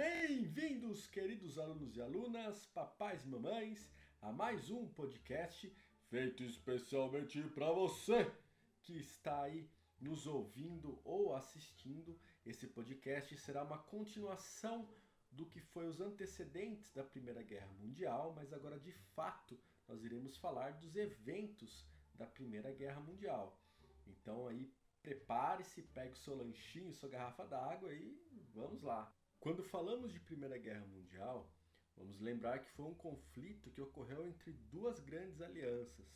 Bem-vindos, 0.00 1.06
queridos 1.06 1.58
alunos 1.58 1.94
e 1.94 2.00
alunas, 2.00 2.64
papais 2.68 3.22
e 3.22 3.28
mamães, 3.28 3.92
a 4.22 4.32
mais 4.32 4.70
um 4.70 4.88
podcast 4.88 5.70
feito 6.08 6.42
especialmente 6.42 7.38
para 7.50 7.70
você 7.70 8.32
que 8.80 8.96
está 8.96 9.42
aí 9.42 9.68
nos 10.00 10.26
ouvindo 10.26 10.98
ou 11.04 11.34
assistindo. 11.34 12.18
Esse 12.46 12.66
podcast 12.66 13.36
será 13.36 13.62
uma 13.62 13.76
continuação 13.76 14.88
do 15.30 15.44
que 15.44 15.60
foi 15.60 15.86
os 15.86 16.00
antecedentes 16.00 16.90
da 16.94 17.04
Primeira 17.04 17.42
Guerra 17.42 17.70
Mundial, 17.78 18.32
mas 18.34 18.54
agora 18.54 18.80
de 18.80 18.92
fato 19.14 19.60
nós 19.86 20.02
iremos 20.02 20.34
falar 20.38 20.70
dos 20.78 20.96
eventos 20.96 21.86
da 22.14 22.24
Primeira 22.24 22.72
Guerra 22.72 23.00
Mundial. 23.00 23.62
Então 24.06 24.48
aí 24.48 24.72
prepare-se, 25.02 25.82
pegue 25.82 26.14
o 26.14 26.16
seu 26.16 26.34
lanchinho, 26.34 26.94
sua 26.94 27.10
garrafa 27.10 27.44
d'água 27.44 27.92
e 27.92 28.18
vamos 28.54 28.82
lá. 28.82 29.14
Quando 29.40 29.64
falamos 29.64 30.12
de 30.12 30.20
Primeira 30.20 30.58
Guerra 30.58 30.86
Mundial, 30.86 31.50
vamos 31.96 32.20
lembrar 32.20 32.58
que 32.58 32.70
foi 32.72 32.84
um 32.84 32.94
conflito 32.94 33.70
que 33.70 33.80
ocorreu 33.80 34.26
entre 34.26 34.52
duas 34.52 35.00
grandes 35.00 35.40
alianças, 35.40 36.06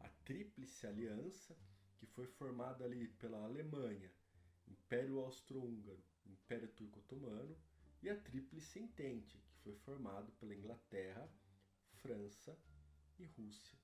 a 0.00 0.08
Tríplice 0.24 0.86
Aliança, 0.86 1.54
que 1.98 2.06
foi 2.06 2.26
formada 2.26 2.82
ali 2.86 3.08
pela 3.08 3.44
Alemanha, 3.44 4.10
Império 4.66 5.18
Austro-Húngaro, 5.18 6.02
Império 6.24 6.66
Turco-Otomano, 6.68 7.54
e 8.02 8.08
a 8.08 8.18
Tríplice 8.18 8.78
Entente, 8.78 9.38
que 9.50 9.58
foi 9.58 9.74
formado 9.74 10.32
pela 10.40 10.54
Inglaterra, 10.54 11.30
França 11.96 12.58
e 13.18 13.26
Rússia. 13.26 13.78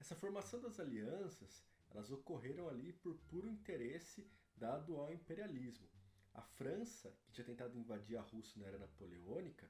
Essa 0.00 0.16
formação 0.16 0.62
das 0.62 0.80
alianças, 0.80 1.62
elas 1.90 2.10
ocorreram 2.10 2.70
ali 2.70 2.94
por 2.94 3.18
puro 3.28 3.46
interesse 3.46 4.26
dado 4.56 4.96
ao 4.96 5.12
imperialismo 5.12 5.95
a 6.36 6.42
França, 6.42 7.10
que 7.24 7.32
tinha 7.32 7.44
tentado 7.44 7.78
invadir 7.78 8.16
a 8.16 8.22
Rússia 8.22 8.60
na 8.60 8.68
era 8.68 8.78
napoleônica, 8.78 9.68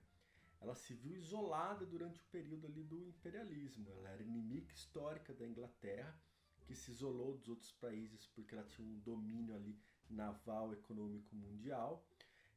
ela 0.61 0.75
se 0.75 0.95
viu 0.95 1.16
isolada 1.16 1.87
durante 1.87 2.20
o 2.20 2.25
período 2.25 2.67
ali 2.67 2.83
do 2.83 3.00
imperialismo. 3.00 3.89
Ela 3.92 4.11
era 4.11 4.23
inimiga 4.23 4.73
histórica 4.73 5.33
da 5.33 5.47
Inglaterra, 5.47 6.19
que 6.64 6.75
se 6.75 6.91
isolou 6.91 7.36
dos 7.36 7.48
outros 7.48 7.73
países 7.73 8.27
porque 8.27 8.55
ela 8.55 8.64
tinha 8.64 8.86
um 8.86 8.98
domínio 8.98 9.55
ali 9.55 9.78
naval 10.11 10.73
econômico 10.73 11.34
mundial. 11.36 12.05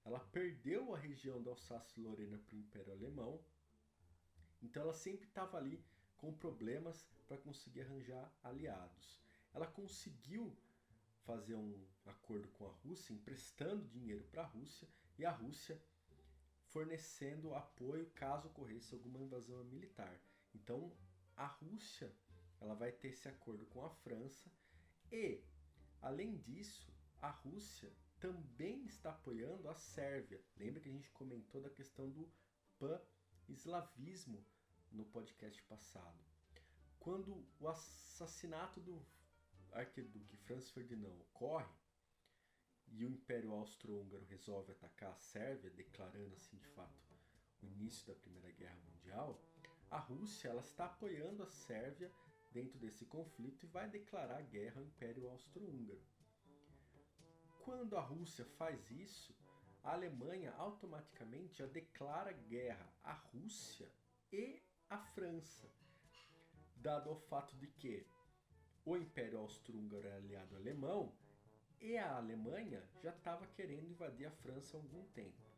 Ela 0.04 0.20
perdeu 0.20 0.96
a 0.96 0.98
região 0.98 1.42
da 1.44 1.52
Alsácia-Lorena 1.52 2.40
para 2.40 2.56
o 2.56 2.60
Império 2.60 2.94
Alemão. 2.94 3.40
Então 4.62 4.82
ela 4.82 4.94
sempre 4.94 5.28
estava 5.28 5.58
ali 5.58 5.84
com 6.18 6.34
problemas 6.34 7.06
para 7.28 7.38
conseguir 7.38 7.82
arranjar 7.82 8.34
aliados. 8.44 9.20
Ela 9.54 9.68
conseguiu 9.68 10.58
fazer 11.26 11.56
um 11.56 11.86
acordo 12.06 12.48
com 12.50 12.66
a 12.66 12.72
Rússia, 12.72 13.14
emprestando 13.14 13.88
dinheiro 13.88 14.24
para 14.26 14.44
a 14.44 14.48
Rússia 14.48 14.88
e 15.18 15.26
a 15.26 15.32
Rússia 15.32 15.82
fornecendo 16.70 17.56
apoio 17.56 18.10
caso 18.12 18.48
ocorresse 18.48 18.94
alguma 18.94 19.20
invasão 19.20 19.64
militar. 19.66 20.20
Então, 20.54 20.96
a 21.36 21.46
Rússia 21.46 22.14
ela 22.60 22.76
vai 22.76 22.92
ter 22.92 23.10
esse 23.10 23.28
acordo 23.28 23.66
com 23.68 23.84
a 23.84 23.90
França 23.90 24.52
e, 25.12 25.42
além 26.02 26.38
disso, 26.38 26.94
a 27.22 27.30
Rússia 27.30 27.92
também 28.20 28.86
está 28.86 29.12
apoiando 29.12 29.70
a 29.70 29.76
Sérvia. 29.76 30.42
Lembra 30.58 30.82
que 30.82 30.90
a 30.90 30.92
gente 30.92 31.10
comentou 31.12 31.62
da 31.62 31.70
questão 31.70 32.10
do 32.10 32.30
pan-eslavismo 32.78 34.46
no 34.92 35.06
podcast 35.06 35.62
passado. 35.64 36.20
Quando 37.00 37.46
o 37.60 37.68
assassinato 37.68 38.80
do 38.82 39.02
arquiduque 39.74 40.38
Franz 40.38 40.70
Ferdinand 40.72 41.20
ocorre 41.22 41.74
e 42.88 43.06
o 43.06 43.10
Império 43.10 43.52
Austro-Húngaro 43.54 44.26
resolve 44.26 44.72
atacar 44.72 45.12
a 45.12 45.18
Sérvia, 45.18 45.70
declarando 45.70 46.36
assim 46.36 46.58
de 46.58 46.68
fato 46.68 47.10
o 47.62 47.66
início 47.66 48.08
da 48.08 48.16
Primeira 48.16 48.52
Guerra 48.52 48.80
Mundial, 48.92 49.40
a 49.92 49.98
Rússia 49.98 50.50
ela 50.50 50.62
está 50.62 50.86
apoiando 50.86 51.44
a 51.44 51.48
Sérvia 51.48 52.12
dentro 52.52 52.80
desse 52.80 53.06
conflito 53.06 53.66
e 53.66 53.70
vai 53.70 53.90
declarar 53.90 54.42
guerra 54.44 54.80
ao 54.80 54.86
Império 54.86 55.30
Austro-Húngaro. 55.30 56.02
Quando 57.64 57.98
a 57.98 58.02
Rússia 58.02 58.46
faz 58.58 58.90
isso, 58.92 59.36
a 59.84 59.94
Alemanha 59.94 60.54
automaticamente 60.54 61.58
já 61.58 61.66
declara 61.66 62.32
guerra 62.32 62.92
à 63.04 63.14
Rússia 63.14 63.92
e 64.32 64.62
à 64.90 64.98
França, 64.98 65.70
dado 66.76 67.10
ao 67.10 67.20
fato 67.20 67.56
de 67.58 67.68
que 67.68 68.06
o 68.86 68.98
Império 68.98 69.40
Austro-Húngaro 69.40 70.08
era 70.08 70.18
aliado 70.18 70.56
alemão 70.56 71.14
e 71.82 71.98
a 71.98 72.18
Alemanha 72.18 72.84
já 73.02 73.12
estava 73.12 73.46
querendo 73.48 73.88
invadir 73.88 74.26
a 74.26 74.32
França 74.32 74.76
há 74.76 74.80
algum 74.80 75.04
tempo. 75.10 75.50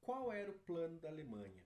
Qual 0.00 0.32
era 0.32 0.50
o 0.50 0.58
plano 0.60 0.98
da 1.00 1.08
Alemanha? 1.08 1.64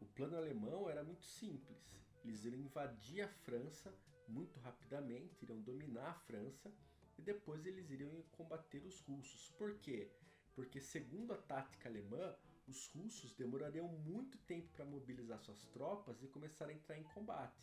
O 0.00 0.06
plano 0.06 0.36
alemão 0.36 0.88
era 0.88 1.02
muito 1.02 1.24
simples. 1.24 1.78
Eles 2.24 2.44
iriam 2.44 2.62
invadir 2.62 3.22
a 3.22 3.28
França 3.28 3.94
muito 4.28 4.58
rapidamente, 4.60 5.42
iriam 5.42 5.60
dominar 5.60 6.10
a 6.10 6.14
França 6.14 6.72
e 7.18 7.22
depois 7.22 7.64
eles 7.64 7.90
iriam 7.90 8.10
combater 8.32 8.84
os 8.84 9.00
russos. 9.00 9.50
Por 9.58 9.78
quê? 9.78 10.10
Porque, 10.54 10.80
segundo 10.80 11.32
a 11.32 11.36
tática 11.36 11.88
alemã, 11.88 12.34
os 12.66 12.88
russos 12.88 13.32
demorariam 13.34 13.88
muito 13.88 14.38
tempo 14.38 14.68
para 14.72 14.84
mobilizar 14.84 15.38
suas 15.38 15.64
tropas 15.66 16.22
e 16.22 16.28
começar 16.28 16.68
a 16.68 16.72
entrar 16.72 16.98
em 16.98 17.04
combate. 17.04 17.62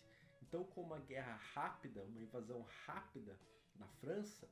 Então, 0.53 0.65
com 0.65 0.83
uma 0.83 0.99
guerra 0.99 1.33
rápida, 1.55 2.03
uma 2.03 2.21
invasão 2.21 2.61
rápida 2.85 3.35
na 3.73 3.87
França, 3.87 4.47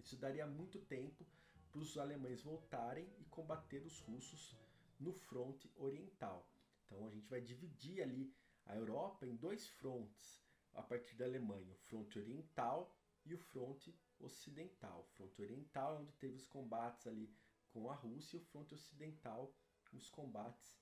isso 0.00 0.16
daria 0.16 0.44
muito 0.48 0.80
tempo 0.80 1.24
para 1.70 1.80
os 1.80 1.96
alemães 1.96 2.42
voltarem 2.42 3.08
e 3.20 3.24
combater 3.26 3.86
os 3.86 4.00
russos 4.00 4.58
no 4.98 5.12
fronte 5.12 5.70
oriental. 5.76 6.44
Então, 6.84 7.06
a 7.06 7.10
gente 7.12 7.28
vai 7.28 7.40
dividir 7.40 8.02
ali 8.02 8.34
a 8.66 8.74
Europa 8.74 9.24
em 9.24 9.36
dois 9.36 9.68
frontes 9.68 10.42
a 10.74 10.82
partir 10.82 11.14
da 11.14 11.24
Alemanha: 11.24 11.72
o 11.72 11.78
fronte 11.86 12.18
oriental 12.18 12.92
e 13.24 13.32
o 13.32 13.38
fronte 13.38 13.96
ocidental. 14.18 15.02
O 15.02 15.14
fronte 15.14 15.40
oriental 15.40 15.94
é 15.94 15.98
onde 16.00 16.12
teve 16.14 16.34
os 16.34 16.48
combates 16.48 17.06
ali 17.06 17.32
com 17.70 17.88
a 17.88 17.94
Rússia, 17.94 18.38
e 18.38 18.40
o 18.40 18.44
fronte 18.46 18.74
ocidental, 18.74 19.54
os 19.92 20.10
combates 20.10 20.76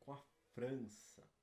com 0.00 0.12
a 0.12 0.18
França. 0.52 1.33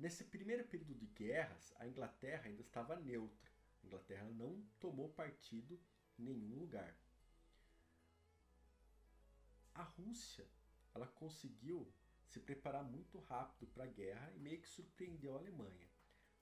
Nesse 0.00 0.24
primeiro 0.24 0.64
período 0.64 0.94
de 0.94 1.06
guerras, 1.08 1.74
a 1.76 1.86
Inglaterra 1.86 2.46
ainda 2.46 2.62
estava 2.62 2.96
neutra. 2.96 3.50
A 3.82 3.86
Inglaterra 3.86 4.24
não 4.30 4.64
tomou 4.80 5.10
partido 5.10 5.78
em 6.18 6.22
nenhum 6.22 6.58
lugar. 6.58 6.96
A 9.74 9.82
Rússia, 9.82 10.48
ela 10.94 11.06
conseguiu 11.06 11.86
se 12.24 12.40
preparar 12.40 12.82
muito 12.82 13.18
rápido 13.18 13.66
para 13.66 13.84
a 13.84 13.88
guerra 13.88 14.32
e 14.34 14.38
meio 14.38 14.62
que 14.62 14.70
surpreendeu 14.70 15.34
a 15.34 15.38
Alemanha. 15.38 15.90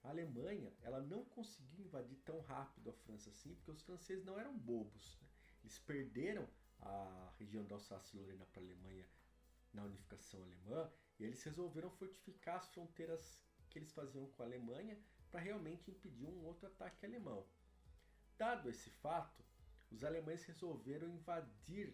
A 0.03 0.09
Alemanha, 0.09 0.73
ela 0.81 1.01
não 1.01 1.25
conseguiu 1.25 1.83
invadir 1.83 2.17
tão 2.19 2.39
rápido 2.39 2.89
a 2.89 2.93
França 2.93 3.29
assim, 3.29 3.55
porque 3.55 3.71
os 3.71 3.81
franceses 3.81 4.23
não 4.23 4.39
eram 4.39 4.57
bobos. 4.57 5.19
Né? 5.21 5.27
Eles 5.63 5.77
perderam 5.79 6.47
a 6.79 7.33
região 7.37 7.65
da 7.65 7.75
Alsácia-Lorena 7.75 8.45
para 8.45 8.61
a 8.61 8.63
Alemanha 8.63 9.05
na 9.73 9.83
unificação 9.83 10.41
alemã 10.43 10.89
e 11.19 11.25
eles 11.25 11.43
resolveram 11.43 11.91
fortificar 11.91 12.55
as 12.55 12.69
fronteiras 12.69 13.48
que 13.69 13.79
eles 13.79 13.91
faziam 13.91 14.27
com 14.27 14.43
a 14.43 14.45
Alemanha 14.45 14.97
para 15.29 15.39
realmente 15.39 15.91
impedir 15.91 16.27
um 16.27 16.43
outro 16.45 16.67
ataque 16.67 17.05
alemão. 17.05 17.45
Dado 18.37 18.69
esse 18.69 18.89
fato, 18.89 19.43
os 19.91 20.03
alemães 20.03 20.43
resolveram 20.43 21.09
invadir 21.09 21.93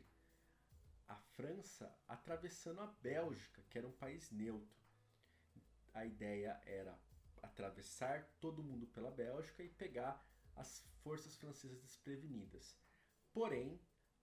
a 1.08 1.16
França 1.16 1.94
atravessando 2.08 2.82
a 2.82 2.88
Bélgica, 2.88 3.62
que 3.70 3.78
era 3.78 3.88
um 3.88 3.92
país 3.92 4.32
neutro. 4.32 4.84
A 5.94 6.06
ideia 6.06 6.60
era 6.66 6.98
atravessar 7.42 8.24
todo 8.40 8.64
mundo 8.64 8.88
pela 8.88 9.12
Bélgica 9.12 9.64
e 9.64 9.70
pegar 9.70 10.26
as 10.56 10.84
forças 11.04 11.36
francesas 11.36 11.82
desprevenidas. 11.82 12.78
Porém, 13.32 13.80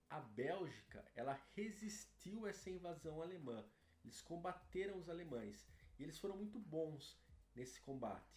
a 0.09 0.21
Bélgica 0.21 1.05
ela 1.15 1.41
resistiu 1.55 2.45
a 2.45 2.51
essa 2.51 2.69
invasão 2.69 3.23
alemã. 3.23 3.65
Eles 4.05 4.21
combateram 4.21 4.99
os 4.99 5.09
alemães 5.09 5.67
e 5.99 6.03
eles 6.03 6.19
foram 6.19 6.37
muito 6.37 6.59
bons 6.59 7.17
nesse 7.55 7.81
combate. 7.81 8.33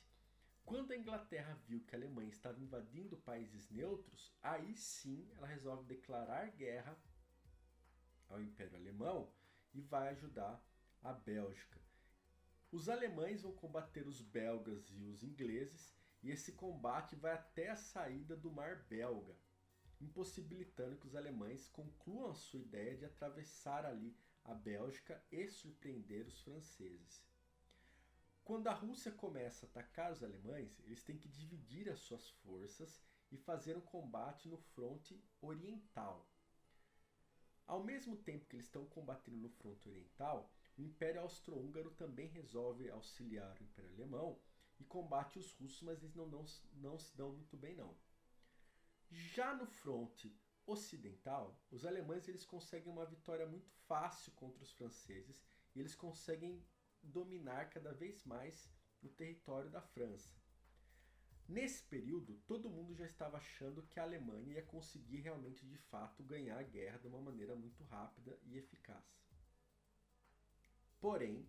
Quando 0.65 0.91
a 0.91 0.97
Inglaterra 0.97 1.53
viu 1.67 1.83
que 1.83 1.95
a 1.95 1.99
Alemanha 1.99 2.29
estava 2.29 2.59
invadindo 2.59 3.17
países 3.17 3.69
neutros, 3.69 4.33
aí 4.41 4.75
sim 4.75 5.29
ela 5.35 5.45
resolve 5.45 5.85
declarar 5.85 6.49
guerra 6.51 6.97
ao 8.27 8.41
Império 8.41 8.75
Alemão 8.75 9.31
e 9.73 9.81
vai 9.81 10.09
ajudar 10.09 10.63
a 11.03 11.13
Bélgica. 11.13 11.79
Os 12.71 12.89
alemães 12.89 13.43
vão 13.43 13.53
combater 13.53 14.07
os 14.07 14.21
belgas 14.21 14.89
e 14.89 15.03
os 15.03 15.23
ingleses, 15.23 15.95
e 16.23 16.31
esse 16.31 16.53
combate 16.53 17.15
vai 17.15 17.33
até 17.33 17.69
a 17.69 17.75
saída 17.75 18.35
do 18.35 18.51
Mar 18.51 18.83
Belga, 18.89 19.35
impossibilitando 20.01 20.97
que 20.97 21.05
os 21.05 21.15
alemães 21.15 21.67
concluam 21.67 22.31
a 22.31 22.33
sua 22.33 22.59
ideia 22.59 22.97
de 22.97 23.05
atravessar 23.05 23.85
ali 23.85 24.17
a 24.43 24.53
Bélgica 24.53 25.23
e 25.31 25.47
surpreender 25.47 26.25
os 26.25 26.41
franceses. 26.41 27.23
Quando 28.45 28.67
a 28.67 28.73
Rússia 28.73 29.11
começa 29.11 29.65
a 29.65 29.69
atacar 29.69 30.11
os 30.11 30.23
alemães, 30.23 30.79
eles 30.81 31.03
têm 31.03 31.17
que 31.17 31.27
dividir 31.27 31.89
as 31.89 31.99
suas 32.01 32.29
forças 32.29 33.01
e 33.31 33.37
fazer 33.37 33.75
um 33.75 33.81
combate 33.81 34.47
no 34.47 34.55
fronte 34.55 35.19
oriental. 35.41 36.29
Ao 37.65 37.83
mesmo 37.83 38.15
tempo 38.15 38.45
que 38.45 38.55
eles 38.55 38.67
estão 38.67 38.85
combatendo 38.85 39.37
no 39.37 39.49
fronte 39.49 39.89
oriental, 39.89 40.53
o 40.77 40.83
Império 40.83 41.21
Austro-Húngaro 41.21 41.89
também 41.95 42.27
resolve 42.27 42.87
auxiliar 42.87 43.57
o 43.59 43.63
Império 43.63 43.91
Alemão 43.95 44.39
e 44.79 44.83
combate 44.83 45.39
os 45.39 45.51
russos, 45.53 45.81
mas 45.81 46.03
eles 46.03 46.13
não, 46.13 46.27
não, 46.27 46.45
não 46.75 46.99
se 46.99 47.17
dão 47.17 47.31
muito 47.31 47.57
bem 47.57 47.75
não. 47.75 47.97
Já 49.09 49.55
no 49.55 49.65
fronte 49.65 50.39
ocidental, 50.67 51.59
os 51.71 51.83
alemães 51.83 52.27
eles 52.27 52.45
conseguem 52.45 52.93
uma 52.93 53.07
vitória 53.07 53.47
muito 53.47 53.71
fácil 53.87 54.31
contra 54.33 54.61
os 54.61 54.71
franceses 54.71 55.43
e 55.73 55.79
eles 55.79 55.95
conseguem 55.95 56.63
dominar 57.05 57.69
cada 57.69 57.93
vez 57.93 58.23
mais 58.23 58.69
o 59.01 59.09
território 59.09 59.69
da 59.69 59.81
França. 59.81 60.29
Nesse 61.47 61.83
período, 61.83 62.41
todo 62.47 62.71
mundo 62.71 62.95
já 62.95 63.05
estava 63.05 63.37
achando 63.37 63.83
que 63.83 63.99
a 63.99 64.03
Alemanha 64.03 64.53
ia 64.53 64.63
conseguir 64.63 65.21
realmente 65.21 65.65
de 65.65 65.77
fato 65.77 66.23
ganhar 66.23 66.57
a 66.57 66.63
guerra 66.63 66.97
de 66.97 67.07
uma 67.07 67.21
maneira 67.21 67.55
muito 67.55 67.83
rápida 67.83 68.37
e 68.43 68.57
eficaz. 68.57 69.05
Porém, 70.99 71.47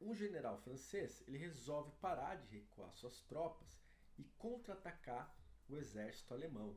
um 0.00 0.12
general 0.14 0.58
francês 0.58 1.22
ele 1.26 1.38
resolve 1.38 1.92
parar 2.00 2.36
de 2.36 2.48
recuar 2.48 2.92
suas 2.94 3.20
tropas 3.22 3.80
e 4.16 4.24
contra-atacar 4.36 5.32
o 5.68 5.76
exército 5.76 6.34
alemão. 6.34 6.76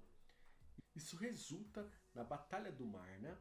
Isso 0.95 1.15
resulta 1.15 1.91
na 2.13 2.23
Batalha 2.23 2.71
do 2.71 2.85
Marne, 2.85 3.35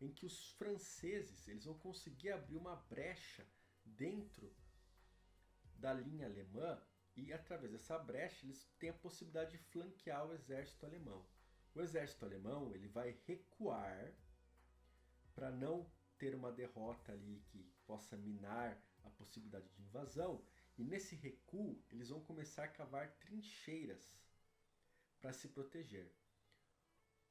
em 0.00 0.12
que 0.12 0.26
os 0.26 0.50
franceses 0.52 1.46
eles 1.46 1.64
vão 1.64 1.78
conseguir 1.78 2.30
abrir 2.30 2.56
uma 2.56 2.74
brecha 2.74 3.46
dentro 3.96 4.54
da 5.76 5.92
linha 5.92 6.26
alemã 6.26 6.80
e 7.16 7.32
através 7.32 7.72
dessa 7.72 7.98
brecha 7.98 8.46
eles 8.46 8.64
têm 8.78 8.90
a 8.90 8.94
possibilidade 8.94 9.52
de 9.52 9.58
flanquear 9.58 10.26
o 10.26 10.32
exército 10.32 10.86
alemão. 10.86 11.26
O 11.74 11.80
exército 11.80 12.24
alemão 12.24 12.74
ele 12.74 12.88
vai 12.88 13.16
recuar 13.26 14.12
para 15.34 15.50
não 15.50 15.90
ter 16.18 16.34
uma 16.34 16.50
derrota 16.50 17.12
ali 17.12 17.40
que 17.46 17.62
possa 17.86 18.16
minar 18.16 18.80
a 19.04 19.10
possibilidade 19.10 19.68
de 19.70 19.82
invasão, 19.82 20.44
e 20.76 20.84
nesse 20.84 21.14
recuo 21.14 21.80
eles 21.90 22.08
vão 22.08 22.20
começar 22.20 22.64
a 22.64 22.68
cavar 22.68 23.16
trincheiras 23.18 24.16
para 25.20 25.32
se 25.32 25.48
proteger. 25.48 26.12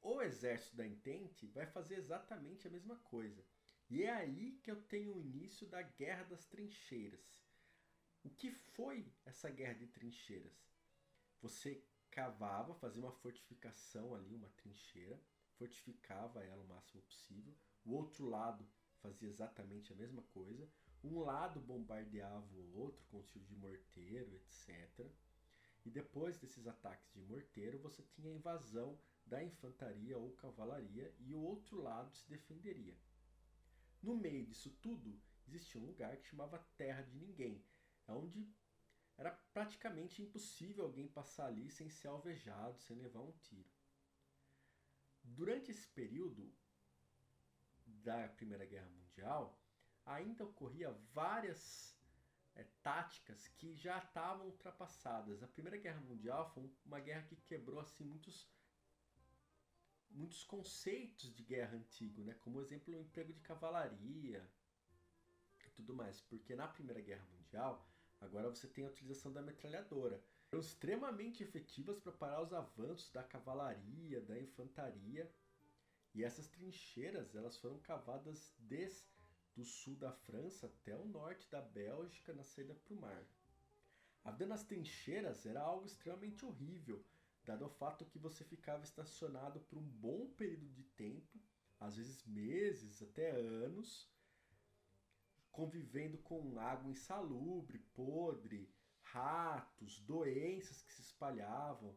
O 0.00 0.22
exército 0.22 0.76
da 0.76 0.86
Entente 0.86 1.46
vai 1.48 1.66
fazer 1.66 1.96
exatamente 1.96 2.66
a 2.66 2.70
mesma 2.70 2.96
coisa. 2.96 3.44
E 3.90 4.02
é 4.02 4.10
aí 4.10 4.52
que 4.62 4.70
eu 4.70 4.82
tenho 4.82 5.14
o 5.14 5.20
início 5.20 5.66
da 5.66 5.80
Guerra 5.80 6.24
das 6.24 6.44
Trincheiras. 6.44 7.42
O 8.22 8.28
que 8.28 8.50
foi 8.50 9.10
essa 9.24 9.48
guerra 9.48 9.74
de 9.74 9.86
trincheiras? 9.86 10.52
Você 11.40 11.82
cavava, 12.10 12.74
fazia 12.74 13.00
uma 13.00 13.12
fortificação 13.12 14.14
ali, 14.14 14.34
uma 14.34 14.50
trincheira, 14.50 15.18
fortificava 15.54 16.44
ela 16.44 16.62
o 16.62 16.68
máximo 16.68 17.00
possível. 17.02 17.54
O 17.84 17.94
outro 17.94 18.26
lado 18.26 18.68
fazia 19.00 19.28
exatamente 19.28 19.92
a 19.92 19.96
mesma 19.96 20.22
coisa. 20.34 20.68
Um 21.02 21.20
lado 21.20 21.58
bombardeava 21.58 22.54
o 22.54 22.76
outro 22.76 23.06
com 23.06 23.22
tiro 23.22 23.46
de 23.46 23.56
morteiro, 23.56 24.34
etc. 24.36 25.06
E 25.86 25.90
depois 25.90 26.36
desses 26.36 26.66
ataques 26.66 27.10
de 27.14 27.22
morteiro, 27.22 27.78
você 27.78 28.02
tinha 28.02 28.30
a 28.30 28.36
invasão 28.36 28.98
da 29.24 29.42
infantaria 29.42 30.18
ou 30.18 30.32
cavalaria 30.32 31.14
e 31.20 31.32
o 31.32 31.40
outro 31.40 31.80
lado 31.80 32.12
se 32.14 32.28
defenderia. 32.28 32.96
No 34.02 34.16
meio 34.16 34.46
disso 34.46 34.70
tudo, 34.80 35.20
existia 35.46 35.80
um 35.80 35.86
lugar 35.86 36.16
que 36.16 36.28
chamava 36.28 36.64
Terra 36.76 37.02
de 37.02 37.16
Ninguém, 37.16 37.64
onde 38.06 38.48
era 39.16 39.32
praticamente 39.52 40.22
impossível 40.22 40.84
alguém 40.84 41.08
passar 41.08 41.46
ali 41.46 41.68
sem 41.70 41.88
ser 41.88 42.08
alvejado, 42.08 42.78
sem 42.78 42.96
levar 42.96 43.20
um 43.20 43.32
tiro. 43.32 43.68
Durante 45.22 45.70
esse 45.70 45.86
período 45.88 46.54
da 47.84 48.28
Primeira 48.28 48.64
Guerra 48.64 48.88
Mundial, 48.88 49.60
ainda 50.06 50.44
ocorria 50.44 50.92
várias 51.12 51.98
é, 52.54 52.64
táticas 52.82 53.48
que 53.48 53.74
já 53.74 53.98
estavam 53.98 54.46
ultrapassadas. 54.46 55.42
A 55.42 55.48
Primeira 55.48 55.76
Guerra 55.76 56.00
Mundial 56.00 56.48
foi 56.54 56.72
uma 56.84 57.00
guerra 57.00 57.26
que 57.26 57.36
quebrou 57.36 57.80
assim 57.80 58.04
muitos 58.04 58.48
muitos 60.10 60.44
conceitos 60.44 61.34
de 61.34 61.42
guerra 61.42 61.76
antigo, 61.76 62.22
né? 62.22 62.34
Como 62.40 62.60
exemplo 62.60 62.94
o 62.94 63.00
emprego 63.00 63.32
de 63.32 63.40
cavalaria 63.40 64.48
e 65.66 65.70
tudo 65.70 65.94
mais, 65.94 66.20
porque 66.20 66.54
na 66.54 66.66
Primeira 66.66 67.00
Guerra 67.00 67.26
Mundial 67.32 67.88
Agora 68.20 68.50
você 68.50 68.66
tem 68.66 68.84
a 68.84 68.88
utilização 68.88 69.32
da 69.32 69.42
metralhadora. 69.42 70.22
Eram 70.50 70.60
extremamente 70.60 71.42
efetivas 71.42 72.00
para 72.00 72.12
parar 72.12 72.42
os 72.42 72.52
avanços 72.52 73.10
da 73.12 73.22
cavalaria, 73.22 74.20
da 74.20 74.38
infantaria. 74.38 75.30
E 76.14 76.24
essas 76.24 76.48
trincheiras 76.48 77.34
elas 77.34 77.56
foram 77.58 77.78
cavadas 77.78 78.54
desde 78.58 79.06
o 79.56 79.64
sul 79.64 79.96
da 79.96 80.12
França 80.12 80.66
até 80.66 80.96
o 80.96 81.04
norte 81.04 81.48
da 81.50 81.60
Bélgica 81.60 82.32
na 82.32 82.42
saída 82.42 82.74
para 82.74 82.94
o 82.94 83.00
mar. 83.00 83.24
A 84.24 84.30
vida 84.32 84.46
nas 84.46 84.64
trincheiras 84.64 85.46
era 85.46 85.60
algo 85.60 85.86
extremamente 85.86 86.44
horrível, 86.44 87.04
dado 87.48 87.64
o 87.64 87.70
fato 87.70 88.04
que 88.04 88.18
você 88.18 88.44
ficava 88.44 88.84
estacionado 88.84 89.60
por 89.60 89.78
um 89.78 89.82
bom 89.82 90.28
período 90.36 90.68
de 90.74 90.84
tempo, 90.84 91.40
às 91.80 91.96
vezes 91.96 92.22
meses, 92.26 93.00
até 93.00 93.30
anos, 93.30 94.06
convivendo 95.50 96.18
com 96.18 96.60
água 96.60 96.90
insalubre, 96.90 97.78
podre, 97.94 98.70
ratos, 99.00 99.98
doenças 100.00 100.82
que 100.82 100.92
se 100.92 101.00
espalhavam 101.00 101.96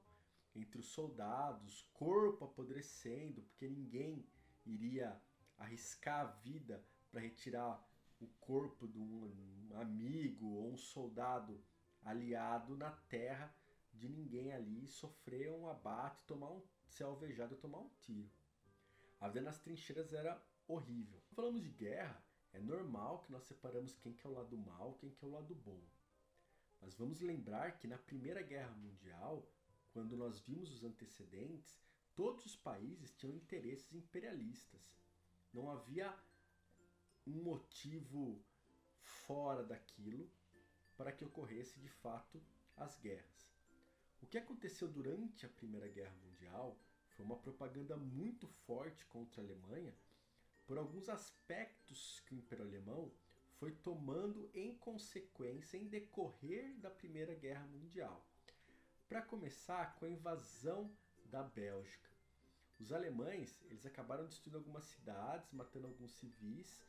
entre 0.56 0.80
os 0.80 0.88
soldados, 0.88 1.82
corpo 1.92 2.46
apodrecendo, 2.46 3.42
porque 3.42 3.68
ninguém 3.68 4.26
iria 4.66 5.22
arriscar 5.58 6.22
a 6.22 6.32
vida 6.32 6.82
para 7.10 7.20
retirar 7.20 7.86
o 8.22 8.28
corpo 8.40 8.88
de 8.88 8.98
um 8.98 9.70
amigo 9.74 10.48
ou 10.48 10.72
um 10.72 10.78
soldado 10.78 11.62
aliado 12.04 12.78
na 12.78 12.92
terra 12.92 13.54
de 13.94 14.10
ninguém 14.10 14.54
ali 14.54 14.88
sofrer 14.88 15.52
um 15.52 15.68
abate, 15.68 16.24
tomar 16.26 16.52
um 16.52 16.62
ser 16.90 17.04
alvejado 17.04 17.56
tomar 17.56 17.80
um 17.80 17.90
tiro. 18.00 18.30
A 19.20 19.28
vida 19.28 19.42
nas 19.42 19.60
trincheiras 19.60 20.14
era 20.14 20.42
horrível. 20.68 21.22
Falamos 21.34 21.62
de 21.62 21.70
guerra, 21.70 22.24
é 22.54 22.60
normal 22.60 23.22
que 23.24 23.32
nós 23.32 23.44
separamos 23.44 23.94
quem 23.94 24.14
que 24.14 24.26
é 24.26 24.30
o 24.30 24.34
lado 24.34 24.58
mal, 24.58 24.96
quem 24.96 25.10
que 25.12 25.24
é 25.24 25.28
o 25.28 25.32
lado 25.32 25.56
bom. 25.56 25.82
Mas 26.82 26.96
vamos 26.96 27.22
lembrar 27.22 27.78
que 27.78 27.88
na 27.88 27.98
Primeira 27.98 28.42
Guerra 28.42 28.72
Mundial, 28.72 29.48
quando 29.92 30.18
nós 30.18 30.42
vimos 30.42 30.72
os 30.72 30.84
antecedentes, 30.84 31.80
todos 32.16 32.46
os 32.46 32.56
países 32.56 33.16
tinham 33.16 33.36
interesses 33.36 33.94
imperialistas. 33.94 34.98
Não 35.54 35.70
havia 35.70 36.14
um 37.26 37.44
motivo 37.44 38.44
fora 39.00 39.64
daquilo 39.64 40.30
para 40.98 41.12
que 41.12 41.24
ocorresse 41.24 41.80
de 41.80 41.90
fato 41.90 42.42
as 42.76 42.98
guerras. 42.98 43.51
O 44.22 44.28
que 44.28 44.38
aconteceu 44.38 44.88
durante 44.88 45.46
a 45.46 45.50
Primeira 45.50 45.88
Guerra 45.88 46.16
Mundial 46.24 46.78
foi 47.10 47.26
uma 47.26 47.38
propaganda 47.38 47.98
muito 47.98 48.48
forte 48.48 49.06
contra 49.06 49.42
a 49.42 49.44
Alemanha 49.44 49.94
por 50.66 50.78
alguns 50.78 51.10
aspectos 51.10 52.22
que 52.22 52.34
o 52.34 52.38
Império 52.38 52.64
Alemão 52.64 53.12
foi 53.60 53.72
tomando 53.72 54.50
em 54.54 54.76
consequência 54.78 55.78
em 55.78 55.88
decorrer 55.88 56.78
da 56.80 56.90
Primeira 56.90 57.36
Guerra 57.36 57.66
Mundial. 57.68 58.26
Para 59.10 59.22
começar, 59.22 59.96
com 59.96 60.06
a 60.06 60.10
invasão 60.10 60.90
da 61.26 61.44
Bélgica. 61.44 62.10
Os 62.80 62.92
alemães 62.92 63.62
eles 63.66 63.86
acabaram 63.86 64.26
destruindo 64.26 64.58
algumas 64.58 64.86
cidades, 64.86 65.52
matando 65.52 65.88
alguns 65.88 66.12
civis, 66.14 66.84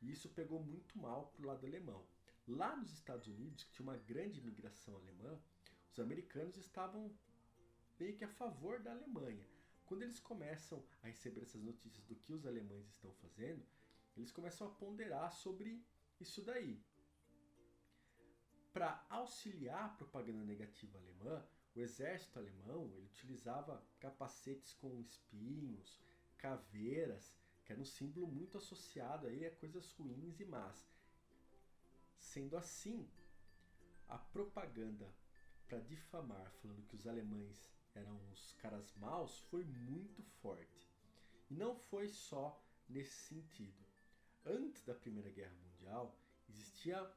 e 0.00 0.10
isso 0.10 0.28
pegou 0.30 0.62
muito 0.62 0.98
mal 0.98 1.26
para 1.26 1.42
o 1.42 1.46
lado 1.46 1.66
alemão. 1.66 2.06
Lá 2.46 2.76
nos 2.76 2.92
Estados 2.92 3.26
Unidos, 3.26 3.64
que 3.64 3.72
tinha 3.72 3.86
uma 3.86 3.96
grande 3.96 4.38
imigração 4.38 4.96
alemã, 4.96 5.38
os 5.94 6.00
americanos 6.00 6.56
estavam 6.56 7.16
meio 8.00 8.16
que 8.16 8.24
a 8.24 8.28
favor 8.28 8.80
da 8.80 8.90
Alemanha. 8.90 9.46
Quando 9.86 10.02
eles 10.02 10.18
começam 10.18 10.84
a 11.02 11.06
receber 11.06 11.42
essas 11.42 11.62
notícias 11.62 12.04
do 12.06 12.16
que 12.16 12.32
os 12.32 12.44
alemães 12.44 12.88
estão 12.88 13.12
fazendo, 13.14 13.64
eles 14.16 14.32
começam 14.32 14.66
a 14.66 14.70
ponderar 14.70 15.32
sobre 15.32 15.80
isso 16.20 16.42
daí. 16.42 16.82
Para 18.72 19.06
auxiliar 19.08 19.84
a 19.84 19.96
propaganda 20.00 20.42
negativa 20.42 20.98
alemã, 20.98 21.46
o 21.76 21.80
exército 21.80 22.40
alemão 22.40 22.90
ele 22.92 23.06
utilizava 23.06 23.80
capacetes 24.00 24.74
com 24.74 24.98
espinhos, 25.00 26.02
caveiras, 26.36 27.32
que 27.64 27.72
era 27.72 27.80
um 27.80 27.84
símbolo 27.84 28.26
muito 28.26 28.58
associado 28.58 29.28
aí 29.28 29.46
a 29.46 29.54
coisas 29.54 29.92
ruins 29.92 30.40
e 30.40 30.44
más. 30.44 30.88
Sendo 32.18 32.56
assim, 32.56 33.08
a 34.08 34.18
propaganda 34.18 35.14
para 35.74 35.82
difamar, 35.82 36.52
falando 36.62 36.86
que 36.86 36.94
os 36.94 37.04
alemães 37.04 37.68
eram 37.96 38.16
os 38.30 38.52
caras 38.60 38.94
maus, 38.94 39.40
foi 39.50 39.64
muito 39.64 40.22
forte. 40.40 40.88
E 41.50 41.54
não 41.54 41.74
foi 41.74 42.06
só 42.06 42.62
nesse 42.88 43.12
sentido. 43.12 43.84
Antes 44.46 44.84
da 44.84 44.94
Primeira 44.94 45.30
Guerra 45.30 45.56
Mundial, 45.64 46.16
existia 46.48 47.10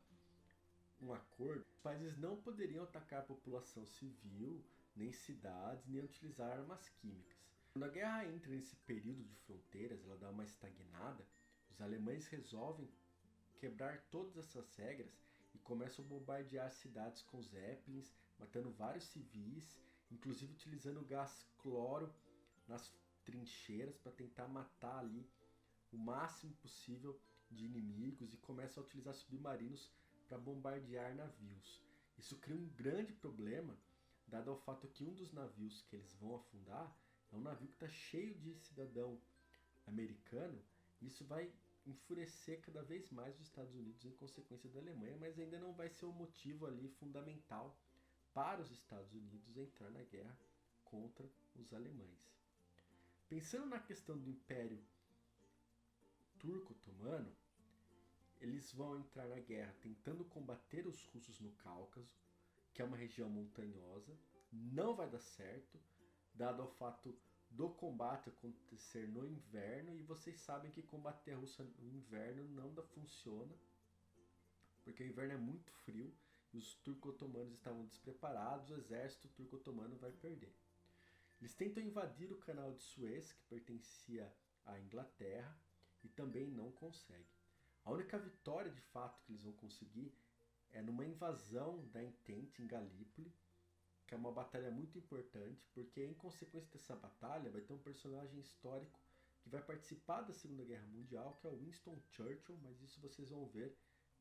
um 0.99 1.13
acordo. 1.13 1.63
Os 1.69 1.77
países 1.77 2.17
não 2.17 2.35
poderiam 2.35 2.83
atacar 2.83 3.19
a 3.19 3.25
população 3.25 3.85
civil, 3.85 4.65
nem 4.95 5.11
cidades, 5.11 5.85
nem 5.85 6.03
utilizar 6.03 6.49
armas 6.57 6.89
químicas. 6.89 7.37
Quando 7.71 7.85
a 7.85 7.89
guerra 7.89 8.25
entra 8.25 8.49
nesse 8.49 8.75
período 8.77 9.23
de 9.23 9.35
fronteiras, 9.35 10.03
ela 10.03 10.17
dá 10.17 10.31
uma 10.31 10.43
estagnada, 10.43 11.23
os 11.69 11.79
alemães 11.79 12.25
resolvem 12.25 12.89
quebrar 13.59 14.01
todas 14.09 14.35
essas 14.35 14.75
regras 14.77 15.15
e 15.53 15.59
começam 15.59 16.03
a 16.03 16.07
bombardear 16.07 16.71
cidades 16.71 17.21
com 17.21 17.39
zeppelins, 17.39 18.11
matando 18.39 18.71
vários 18.71 19.05
civis, 19.05 19.79
inclusive 20.11 20.53
utilizando 20.53 21.05
gás 21.05 21.45
cloro 21.57 22.13
nas 22.67 22.91
trincheiras 23.23 23.97
para 23.97 24.11
tentar 24.11 24.47
matar 24.47 24.99
ali 24.99 25.29
o 25.91 25.97
máximo 25.97 26.53
possível 26.55 27.19
de 27.49 27.65
inimigos 27.65 28.33
e 28.33 28.37
começam 28.37 28.81
a 28.81 28.85
utilizar 28.85 29.13
submarinos 29.13 29.91
para 30.27 30.37
bombardear 30.37 31.15
navios. 31.15 31.81
Isso 32.17 32.37
cria 32.37 32.57
um 32.57 32.67
grande 32.69 33.13
problema, 33.13 33.77
dado 34.27 34.49
ao 34.49 34.57
fato 34.57 34.87
que 34.87 35.03
um 35.03 35.13
dos 35.13 35.31
navios 35.31 35.81
que 35.83 35.95
eles 35.95 36.13
vão 36.15 36.35
afundar 36.35 36.95
é 37.31 37.35
um 37.35 37.41
navio 37.41 37.67
que 37.67 37.75
está 37.75 37.87
cheio 37.87 38.35
de 38.35 38.53
cidadão 38.55 39.21
americano. 39.85 40.61
Isso 41.01 41.25
vai 41.25 41.51
enfurecer 41.85 42.59
cada 42.61 42.83
vez 42.83 43.09
mais 43.11 43.35
os 43.39 43.47
Estados 43.47 43.73
Unidos 43.75 44.03
em 44.05 44.11
consequência 44.11 44.69
da 44.69 44.79
Alemanha, 44.79 45.15
mas 45.17 45.39
ainda 45.39 45.59
não 45.59 45.73
vai 45.73 45.89
ser 45.89 46.05
o 46.05 46.11
motivo 46.11 46.65
ali 46.65 46.89
fundamental 46.89 47.77
para 48.37 48.61
os 48.61 48.69
Estados 48.69 49.11
Unidos 49.13 49.57
entrar 49.57 49.89
na 49.89 50.03
guerra 50.03 50.37
contra 50.85 51.27
os 51.55 51.73
alemães. 51.73 52.31
Pensando 53.27 53.65
na 53.65 53.79
questão 53.79 54.15
do 54.15 54.29
Império 54.29 54.79
Turco-Otomano, 56.37 57.35
eles 58.39 58.71
vão 58.73 58.99
entrar 58.99 59.27
na 59.27 59.39
guerra 59.39 59.73
tentando 59.81 60.23
combater 60.23 60.85
os 60.85 61.03
russos 61.05 61.39
no 61.39 61.49
Cáucaso, 61.53 62.15
que 62.75 62.79
é 62.83 62.85
uma 62.85 62.95
região 62.95 63.27
montanhosa. 63.27 64.15
Não 64.51 64.95
vai 64.95 65.09
dar 65.09 65.19
certo, 65.19 65.79
dado 66.31 66.61
ao 66.61 66.69
fato 66.75 67.17
do 67.49 67.71
combate 67.71 68.29
acontecer 68.29 69.07
no 69.07 69.25
inverno, 69.25 69.95
e 69.95 70.03
vocês 70.03 70.39
sabem 70.39 70.69
que 70.69 70.83
combater 70.83 71.31
a 71.31 71.37
Rússia 71.37 71.65
no 71.79 71.91
inverno 71.91 72.47
não 72.49 72.83
funciona, 72.83 73.55
porque 74.83 75.01
o 75.01 75.07
inverno 75.07 75.33
é 75.33 75.37
muito 75.37 75.71
frio 75.71 76.13
os 76.57 76.73
turco-otomanos 76.75 77.53
estavam 77.53 77.85
despreparados, 77.85 78.69
o 78.69 78.75
exército 78.75 79.29
turco-otomano 79.29 79.95
vai 79.97 80.11
perder. 80.11 80.53
Eles 81.39 81.53
tentam 81.53 81.83
invadir 81.83 82.31
o 82.31 82.37
canal 82.37 82.73
de 82.73 82.81
Suez, 82.81 83.31
que 83.31 83.43
pertencia 83.43 84.33
à 84.65 84.79
Inglaterra, 84.79 85.55
e 86.03 86.09
também 86.09 86.49
não 86.49 86.71
conseguem. 86.71 87.37
A 87.85 87.91
única 87.91 88.17
vitória 88.17 88.71
de 88.71 88.81
fato 88.81 89.21
que 89.21 89.31
eles 89.31 89.43
vão 89.43 89.53
conseguir 89.53 90.13
é 90.71 90.81
numa 90.81 91.05
invasão 91.05 91.85
da 91.87 92.03
Entente 92.03 92.61
em 92.61 92.67
Galípoli, 92.67 93.31
que 94.05 94.13
é 94.13 94.17
uma 94.17 94.31
batalha 94.31 94.71
muito 94.71 94.97
importante, 94.97 95.67
porque 95.73 96.03
em 96.03 96.13
consequência 96.13 96.71
dessa 96.71 96.95
batalha 96.95 97.51
vai 97.51 97.61
ter 97.61 97.73
um 97.73 97.79
personagem 97.79 98.39
histórico 98.39 98.99
que 99.41 99.49
vai 99.49 99.61
participar 99.61 100.21
da 100.21 100.33
Segunda 100.33 100.63
Guerra 100.63 100.87
Mundial, 100.87 101.37
que 101.39 101.47
é 101.47 101.49
o 101.49 101.57
Winston 101.57 101.99
Churchill, 102.09 102.57
mas 102.63 102.81
isso 102.81 102.99
vocês 102.99 103.29
vão 103.29 103.45
ver 103.47 103.77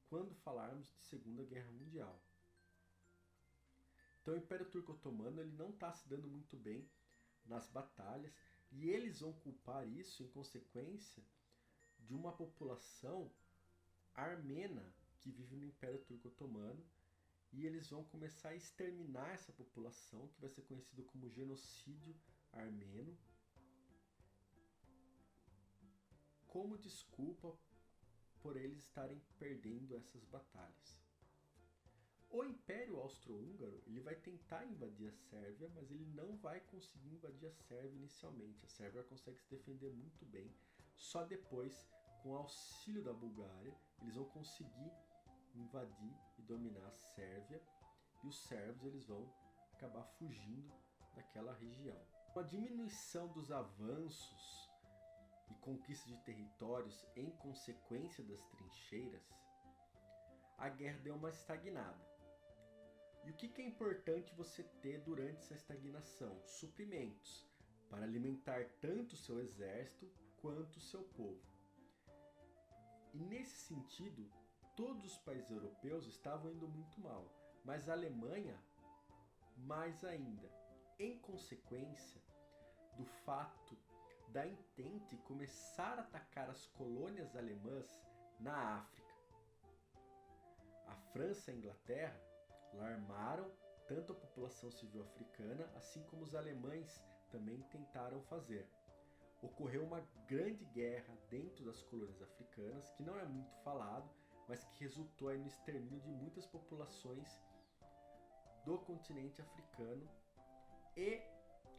quando 0.08 0.34
falarmos 0.36 0.92
de 0.92 1.00
Segunda 1.00 1.44
Guerra 1.44 1.70
Mundial. 1.72 2.20
Então 4.20 4.34
o 4.34 4.38
Império 4.38 4.68
Turco 4.70 4.92
Otomano 4.92 5.40
ele 5.40 5.52
não 5.52 5.70
está 5.70 5.92
se 5.92 6.08
dando 6.08 6.26
muito 6.28 6.56
bem 6.56 6.88
nas 7.44 7.68
batalhas 7.68 8.32
e 8.72 8.88
eles 8.90 9.20
vão 9.20 9.32
culpar 9.32 9.86
isso 9.88 10.22
em 10.22 10.28
consequência 10.28 11.22
de 12.00 12.14
uma 12.14 12.32
população 12.32 13.30
armena 14.14 14.92
que 15.20 15.30
vive 15.30 15.56
no 15.56 15.64
Império 15.64 16.04
Turco 16.04 16.28
Otomano 16.28 16.84
e 17.52 17.64
eles 17.66 17.88
vão 17.88 18.04
começar 18.04 18.50
a 18.50 18.56
exterminar 18.56 19.32
essa 19.32 19.52
população, 19.52 20.28
que 20.28 20.40
vai 20.40 20.50
ser 20.50 20.62
conhecido 20.62 21.02
como 21.04 21.30
genocídio 21.30 22.14
armeno, 22.52 23.16
como 26.48 26.76
desculpa 26.76 27.56
por 28.46 28.56
eles 28.56 28.78
estarem 28.78 29.20
perdendo 29.40 29.96
essas 29.96 30.24
batalhas. 30.26 31.02
O 32.30 32.44
Império 32.44 33.00
Austro-Húngaro 33.00 33.82
ele 33.84 33.98
vai 33.98 34.14
tentar 34.14 34.64
invadir 34.64 35.08
a 35.08 35.12
Sérvia, 35.12 35.68
mas 35.74 35.90
ele 35.90 36.06
não 36.14 36.36
vai 36.36 36.60
conseguir 36.60 37.08
invadir 37.08 37.48
a 37.48 37.50
Sérvia 37.50 37.98
inicialmente. 37.98 38.64
A 38.64 38.68
Sérvia 38.68 39.02
consegue 39.02 39.40
se 39.40 39.50
defender 39.50 39.92
muito 39.92 40.24
bem. 40.26 40.54
Só 40.94 41.24
depois, 41.24 41.90
com 42.22 42.30
o 42.30 42.36
auxílio 42.36 43.02
da 43.02 43.12
Bulgária, 43.12 43.76
eles 44.00 44.14
vão 44.14 44.26
conseguir 44.26 44.92
invadir 45.52 46.16
e 46.38 46.42
dominar 46.42 46.86
a 46.86 46.94
Sérvia 46.94 47.60
e 48.22 48.28
os 48.28 48.38
sérvios 48.44 48.84
eles 48.84 49.06
vão 49.06 49.28
acabar 49.72 50.04
fugindo 50.04 50.72
daquela 51.16 51.52
região. 51.54 52.00
Com 52.32 52.38
a 52.38 52.44
diminuição 52.44 53.26
dos 53.32 53.50
avanços 53.50 54.65
e 55.50 55.54
conquistas 55.56 56.08
de 56.08 56.18
territórios 56.18 57.06
em 57.14 57.30
consequência 57.30 58.22
das 58.24 58.42
trincheiras, 58.44 59.22
a 60.58 60.68
guerra 60.68 60.98
deu 60.98 61.14
uma 61.14 61.30
estagnada. 61.30 62.04
E 63.24 63.30
o 63.30 63.34
que 63.34 63.60
é 63.60 63.64
importante 63.64 64.34
você 64.34 64.62
ter 64.80 65.00
durante 65.00 65.38
essa 65.38 65.54
estagnação? 65.54 66.40
Suprimentos 66.44 67.46
para 67.90 68.04
alimentar 68.04 68.64
tanto 68.80 69.14
o 69.14 69.16
seu 69.16 69.40
exército 69.40 70.08
quanto 70.40 70.76
o 70.76 70.80
seu 70.80 71.02
povo. 71.02 71.42
E 73.12 73.18
nesse 73.18 73.56
sentido, 73.66 74.30
todos 74.76 75.04
os 75.04 75.18
países 75.18 75.50
europeus 75.50 76.06
estavam 76.06 76.52
indo 76.52 76.68
muito 76.68 77.00
mal, 77.00 77.32
mas 77.64 77.88
a 77.88 77.92
Alemanha 77.92 78.56
mais 79.56 80.04
ainda. 80.04 80.48
Em 80.98 81.18
consequência 81.18 82.22
do 82.96 83.04
fato 83.04 83.76
da 84.36 84.46
Entente 84.46 85.16
começar 85.16 85.98
a 85.98 86.02
atacar 86.02 86.50
as 86.50 86.66
colônias 86.66 87.34
alemãs 87.34 88.04
na 88.38 88.80
África. 88.80 89.14
A 90.86 90.94
França 91.10 91.50
e 91.50 91.54
a 91.54 91.56
Inglaterra 91.56 92.20
alarmaram 92.74 93.50
tanto 93.88 94.12
a 94.12 94.14
população 94.16 94.70
civil 94.70 95.02
africana, 95.04 95.72
assim 95.74 96.02
como 96.10 96.22
os 96.22 96.34
alemães 96.34 97.02
também 97.30 97.62
tentaram 97.70 98.20
fazer. 98.24 98.68
Ocorreu 99.40 99.82
uma 99.82 100.06
grande 100.26 100.66
guerra 100.66 101.16
dentro 101.30 101.64
das 101.64 101.82
colônias 101.84 102.20
africanas, 102.20 102.90
que 102.90 103.02
não 103.02 103.18
é 103.18 103.24
muito 103.24 103.54
falado, 103.64 104.06
mas 104.46 104.62
que 104.64 104.84
resultou 104.84 105.32
no 105.32 105.46
extermínio 105.46 106.02
de 106.02 106.10
muitas 106.10 106.46
populações 106.46 107.40
do 108.66 108.76
continente 108.80 109.40
africano 109.40 110.06
e 110.94 111.22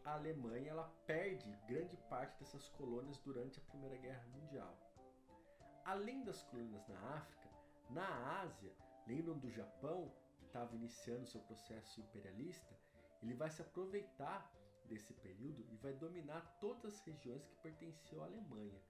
a 0.08 0.14
Alemanha 0.14 0.70
ela 0.70 0.88
perde 1.06 1.52
grande 1.68 1.98
parte 2.10 2.40
dessas 2.40 2.70
colônias 2.70 3.18
durante 3.18 3.60
a 3.60 3.64
Primeira 3.64 3.98
Guerra 3.98 4.26
Mundial. 4.28 4.78
Além 5.84 6.24
das 6.24 6.42
colônias 6.44 6.88
na 6.88 6.98
África, 7.18 7.50
na 7.90 8.40
Ásia, 8.40 8.74
lembram 9.06 9.38
do 9.38 9.50
Japão, 9.50 10.14
que 10.38 10.46
estava 10.46 10.76
iniciando 10.76 11.28
seu 11.28 11.42
processo 11.42 12.00
imperialista? 12.00 12.74
Ele 13.22 13.34
vai 13.34 13.50
se 13.50 13.62
aproveitar 13.62 14.50
desse 14.86 15.14
período 15.14 15.66
e 15.70 15.76
vai 15.76 15.94
dominar 15.94 16.58
todas 16.62 16.94
as 16.94 17.02
regiões 17.02 17.46
que 17.46 17.58
pertenciam 17.58 18.22
à 18.22 18.28
Alemanha. 18.28 18.82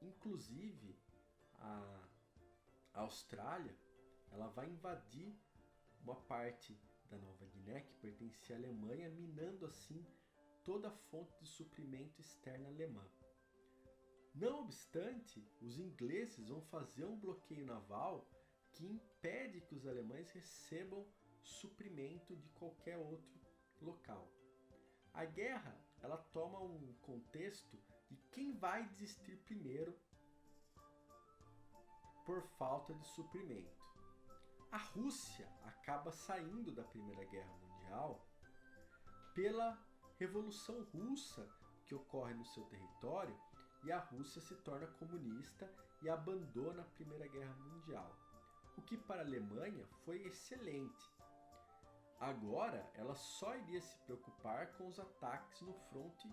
Inclusive, 0.00 0.98
a 1.58 2.08
Austrália 2.94 3.76
ela 4.30 4.48
vai 4.48 4.70
invadir 4.70 5.38
uma 6.02 6.16
parte 6.22 6.78
da 7.14 7.26
Nova 7.26 7.46
Guiné 7.46 7.80
que 7.80 7.94
pertencia 7.94 8.56
à 8.56 8.58
Alemanha, 8.58 9.08
minando 9.10 9.66
assim 9.66 10.04
toda 10.64 10.88
a 10.88 10.96
fonte 11.10 11.32
de 11.40 11.46
suprimento 11.46 12.20
externa 12.20 12.68
alemã. 12.68 13.06
Não 14.34 14.60
obstante, 14.60 15.46
os 15.60 15.78
ingleses 15.78 16.48
vão 16.48 16.60
fazer 16.62 17.04
um 17.04 17.18
bloqueio 17.18 17.64
naval 17.64 18.28
que 18.72 18.84
impede 18.84 19.60
que 19.60 19.74
os 19.74 19.86
alemães 19.86 20.30
recebam 20.30 21.06
suprimento 21.40 22.34
de 22.34 22.48
qualquer 22.50 22.98
outro 22.98 23.40
local. 23.80 24.28
A 25.12 25.24
guerra 25.24 25.78
ela 26.02 26.16
toma 26.16 26.60
um 26.60 26.92
contexto 27.02 27.78
de 28.10 28.16
quem 28.32 28.56
vai 28.56 28.88
desistir 28.88 29.36
primeiro 29.44 29.96
por 32.24 32.42
falta 32.58 32.92
de 32.94 33.06
suprimento. 33.06 33.83
A 34.74 34.76
Rússia 34.76 35.48
acaba 35.62 36.10
saindo 36.10 36.72
da 36.72 36.82
Primeira 36.82 37.24
Guerra 37.26 37.54
Mundial 37.58 38.26
pela 39.32 39.78
Revolução 40.18 40.82
Russa 40.92 41.48
que 41.86 41.94
ocorre 41.94 42.34
no 42.34 42.44
seu 42.44 42.64
território 42.64 43.38
e 43.84 43.92
a 43.92 44.00
Rússia 44.00 44.40
se 44.40 44.56
torna 44.64 44.88
comunista 44.98 45.72
e 46.02 46.10
abandona 46.10 46.82
a 46.82 46.86
Primeira 46.96 47.28
Guerra 47.28 47.54
Mundial. 47.54 48.16
O 48.76 48.82
que 48.82 48.96
para 48.96 49.22
a 49.22 49.24
Alemanha 49.24 49.86
foi 50.04 50.24
excelente. 50.24 51.08
Agora 52.18 52.90
ela 52.94 53.14
só 53.14 53.54
iria 53.54 53.80
se 53.80 53.96
preocupar 53.98 54.72
com 54.72 54.88
os 54.88 54.98
ataques 54.98 55.60
no 55.60 55.72
fronte 55.88 56.28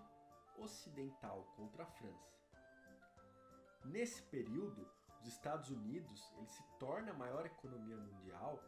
ocidental 0.58 1.44
contra 1.54 1.84
a 1.84 1.92
França. 1.92 2.42
Nesse 3.84 4.20
período, 4.22 4.84
os 5.22 5.28
Estados 5.28 5.70
Unidos 5.70 6.32
ele 6.36 6.48
se 6.48 6.64
torna 6.80 7.12
a 7.12 7.14
maior 7.14 7.46
economia 7.46 7.96
mundial, 7.96 8.60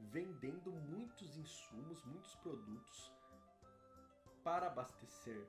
vendendo 0.00 0.72
muitos 0.72 1.36
insumos, 1.36 2.04
muitos 2.04 2.34
produtos 2.36 3.12
para 4.42 4.66
abastecer 4.66 5.46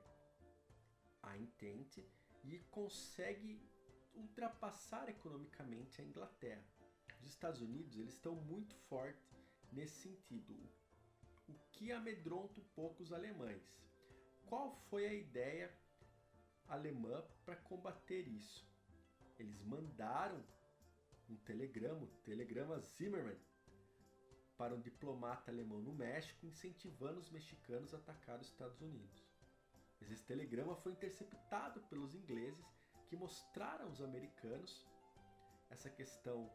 a 1.20 1.36
Entente 1.36 2.08
e 2.44 2.60
consegue 2.70 3.60
ultrapassar 4.14 5.08
economicamente 5.08 6.00
a 6.00 6.04
Inglaterra. 6.04 6.64
Os 7.20 7.26
Estados 7.26 7.60
Unidos 7.60 7.96
eles 7.96 8.14
estão 8.14 8.36
muito 8.36 8.76
fortes 8.88 9.36
nesse 9.72 9.96
sentido, 9.96 10.54
o 11.48 11.54
que 11.72 11.90
amedronta 11.90 12.60
um 12.60 12.68
pouco 12.74 13.02
os 13.02 13.12
alemães. 13.12 13.82
Qual 14.46 14.76
foi 14.88 15.06
a 15.08 15.12
ideia 15.12 15.76
alemã 16.68 17.24
para 17.44 17.56
combater 17.56 18.28
isso? 18.28 18.67
Eles 19.38 19.62
mandaram 19.62 20.42
um 21.28 21.36
telegrama, 21.36 22.02
o 22.02 22.22
telegrama 22.24 22.80
Zimmermann, 22.80 23.38
para 24.56 24.74
um 24.74 24.80
diplomata 24.80 25.50
alemão 25.50 25.80
no 25.80 25.92
México, 25.92 26.44
incentivando 26.46 27.20
os 27.20 27.30
mexicanos 27.30 27.94
a 27.94 27.98
atacar 27.98 28.40
os 28.40 28.48
Estados 28.48 28.80
Unidos. 28.80 29.24
Esse 30.00 30.24
telegrama 30.24 30.74
foi 30.76 30.92
interceptado 30.92 31.80
pelos 31.82 32.14
ingleses, 32.14 32.66
que 33.08 33.16
mostraram 33.16 33.86
aos 33.86 34.00
americanos 34.00 34.86
essa 35.70 35.88
questão 35.88 36.50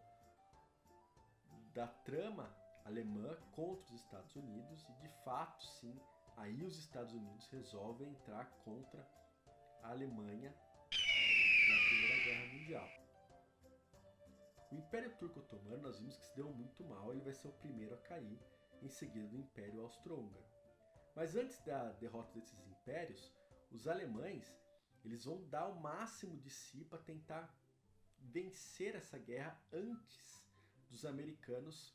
da 1.74 1.88
trama 1.88 2.54
alemã 2.86 3.36
contra 3.52 3.86
os 3.86 4.02
Estados 4.02 4.36
Unidos 4.36 4.86
e 4.90 4.94
de 4.94 5.08
fato 5.24 5.64
sim, 5.64 6.00
aí 6.38 6.64
os 6.64 6.78
Estados 6.78 7.14
Unidos 7.14 7.48
resolvem 7.48 8.10
entrar 8.10 8.46
contra 8.64 9.08
a 9.82 9.90
Alemanha 9.90 10.54
Guerra 12.24 12.46
Mundial. 12.46 12.90
O 14.72 14.76
Império 14.76 15.16
Turco 15.18 15.40
Otomano 15.40 15.82
nós 15.84 16.00
vimos 16.00 16.18
que 16.18 16.26
se 16.26 16.36
deu 16.36 16.50
muito 16.52 16.84
mal, 16.84 17.12
ele 17.12 17.22
vai 17.22 17.34
ser 17.34 17.48
o 17.48 17.54
primeiro 17.54 17.94
a 17.94 17.98
cair, 17.98 18.40
em 18.82 18.90
seguida 18.90 19.28
do 19.28 19.38
Império 19.38 19.82
Austro-Húngaro. 19.82 20.46
Mas 21.16 21.36
antes 21.36 21.64
da 21.64 21.92
derrota 21.94 22.34
desses 22.34 22.66
impérios, 22.68 23.32
os 23.72 23.88
alemães 23.88 24.58
eles 25.04 25.26
vão 25.26 25.46
dar 25.50 25.68
o 25.68 25.80
máximo 25.80 26.38
de 26.38 26.50
si 26.50 26.86
para 26.86 26.98
tentar 27.00 27.54
vencer 28.18 28.96
essa 28.96 29.18
guerra 29.18 29.62
antes 29.72 30.48
dos 30.90 31.06
americanos 31.06 31.94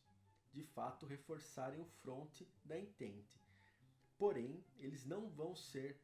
de 0.52 0.62
fato 0.62 1.06
reforçarem 1.06 1.80
o 1.80 1.86
fronte 1.86 2.46
da 2.64 2.78
Entente. 2.78 3.42
Porém, 4.18 4.64
eles 4.76 5.06
não 5.06 5.30
vão 5.30 5.54
ser 5.54 6.02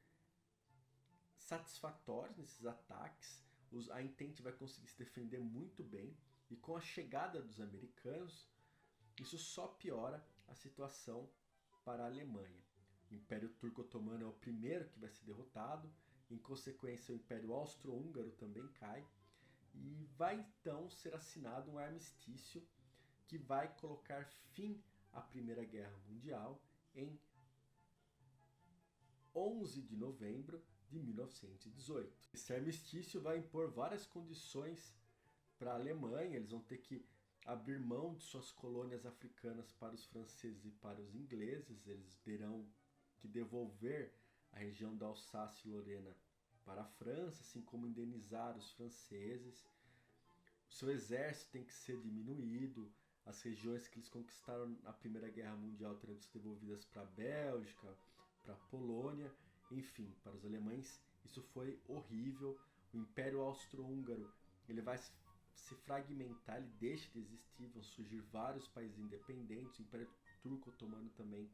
satisfatórios 1.36 2.38
nesses 2.38 2.64
ataques. 2.64 3.43
A 3.90 4.02
Entente 4.02 4.42
vai 4.42 4.52
conseguir 4.52 4.88
se 4.88 4.98
defender 4.98 5.40
muito 5.40 5.82
bem. 5.82 6.16
E 6.50 6.56
com 6.56 6.76
a 6.76 6.80
chegada 6.80 7.40
dos 7.42 7.60
americanos, 7.60 8.48
isso 9.20 9.38
só 9.38 9.68
piora 9.68 10.24
a 10.46 10.54
situação 10.54 11.28
para 11.84 12.04
a 12.04 12.06
Alemanha. 12.06 12.62
O 13.10 13.14
Império 13.14 13.48
Turco 13.48 13.82
Otomano 13.82 14.24
é 14.24 14.28
o 14.28 14.32
primeiro 14.32 14.88
que 14.88 14.98
vai 14.98 15.10
ser 15.10 15.24
derrotado, 15.24 15.92
em 16.30 16.38
consequência, 16.38 17.12
o 17.12 17.16
Império 17.16 17.52
Austro-Húngaro 17.52 18.32
também 18.32 18.66
cai, 18.72 19.06
e 19.74 20.08
vai 20.16 20.36
então 20.40 20.90
ser 20.90 21.14
assinado 21.14 21.70
um 21.70 21.78
armistício 21.78 22.66
que 23.26 23.36
vai 23.36 23.72
colocar 23.76 24.24
fim 24.52 24.82
à 25.12 25.20
Primeira 25.20 25.64
Guerra 25.64 25.96
Mundial 26.08 26.62
em 26.94 27.18
11 29.34 29.82
de 29.82 29.96
novembro 29.96 30.62
de 30.88 30.98
1918. 30.98 32.12
Esse 32.32 32.52
armistício 32.52 33.20
vai 33.20 33.38
impor 33.38 33.70
várias 33.70 34.06
condições 34.06 34.94
para 35.58 35.72
a 35.72 35.76
Alemanha, 35.76 36.36
eles 36.36 36.50
vão 36.50 36.60
ter 36.60 36.78
que 36.78 37.04
abrir 37.44 37.78
mão 37.78 38.14
de 38.14 38.22
suas 38.22 38.50
colônias 38.50 39.04
africanas 39.04 39.70
para 39.72 39.94
os 39.94 40.04
franceses 40.06 40.64
e 40.64 40.70
para 40.70 41.00
os 41.00 41.14
ingleses, 41.14 41.86
eles 41.86 42.16
terão 42.18 42.66
que 43.18 43.28
devolver 43.28 44.12
a 44.52 44.58
região 44.58 44.96
da 44.96 45.06
Alsácia 45.06 45.68
e 45.68 45.70
Lorena 45.70 46.16
para 46.64 46.82
a 46.82 46.86
França, 46.86 47.42
assim 47.42 47.60
como 47.60 47.86
indenizar 47.86 48.56
os 48.56 48.72
franceses. 48.72 49.66
O 50.68 50.72
seu 50.72 50.90
exército 50.90 51.52
tem 51.52 51.64
que 51.64 51.74
ser 51.74 52.00
diminuído, 52.00 52.90
as 53.26 53.40
regiões 53.42 53.88
que 53.88 53.98
eles 53.98 54.08
conquistaram 54.08 54.68
na 54.82 54.92
Primeira 54.92 55.28
Guerra 55.28 55.56
Mundial 55.56 55.94
terão 55.96 56.16
que 56.16 56.24
ser 56.24 56.38
devolvidas 56.38 56.84
para 56.84 57.02
a 57.02 57.06
Bélgica, 57.06 57.96
para 58.42 58.54
a 58.54 58.58
Polônia, 58.68 59.32
enfim, 59.70 60.14
para 60.22 60.32
os 60.32 60.44
alemães 60.44 61.00
isso 61.24 61.42
foi 61.42 61.80
horrível. 61.88 62.58
O 62.92 62.96
Império 62.96 63.40
Austro-Húngaro 63.40 64.32
ele 64.68 64.80
vai 64.80 64.98
se 64.98 65.74
fragmentar, 65.76 66.58
ele 66.58 66.70
deixa 66.78 67.10
de 67.10 67.20
existir, 67.20 67.66
vão 67.68 67.82
surgir 67.82 68.20
vários 68.32 68.68
países 68.68 68.98
independentes. 68.98 69.78
O 69.78 69.82
Império 69.82 70.08
Turco 70.42 70.70
Otomano 70.70 71.10
também 71.10 71.50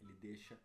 ele 0.00 0.12
deixa 0.20 0.58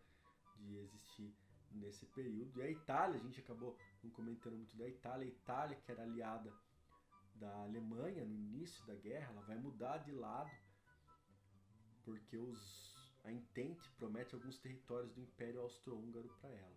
de 0.56 0.76
existir 0.76 1.34
nesse 1.72 2.04
período. 2.06 2.58
E 2.58 2.62
a 2.62 2.70
Itália, 2.70 3.16
a 3.16 3.22
gente 3.22 3.40
acabou 3.40 3.76
não 4.02 4.10
comentando 4.10 4.56
muito 4.56 4.76
da 4.76 4.88
Itália. 4.88 5.26
A 5.26 5.30
Itália, 5.30 5.76
que 5.76 5.92
era 5.92 6.02
aliada 6.02 6.52
da 7.36 7.62
Alemanha 7.62 8.24
no 8.24 8.34
início 8.34 8.84
da 8.86 8.94
guerra, 8.94 9.32
ela 9.32 9.42
vai 9.42 9.56
mudar 9.56 9.98
de 9.98 10.12
lado 10.12 10.50
porque 12.04 12.36
os, 12.36 12.89
a 13.24 13.32
Entente 13.32 13.90
promete 13.92 14.34
alguns 14.34 14.58
territórios 14.58 15.12
do 15.12 15.20
Império 15.20 15.60
Austro-Húngaro 15.60 16.28
para 16.40 16.50
ela. 16.50 16.76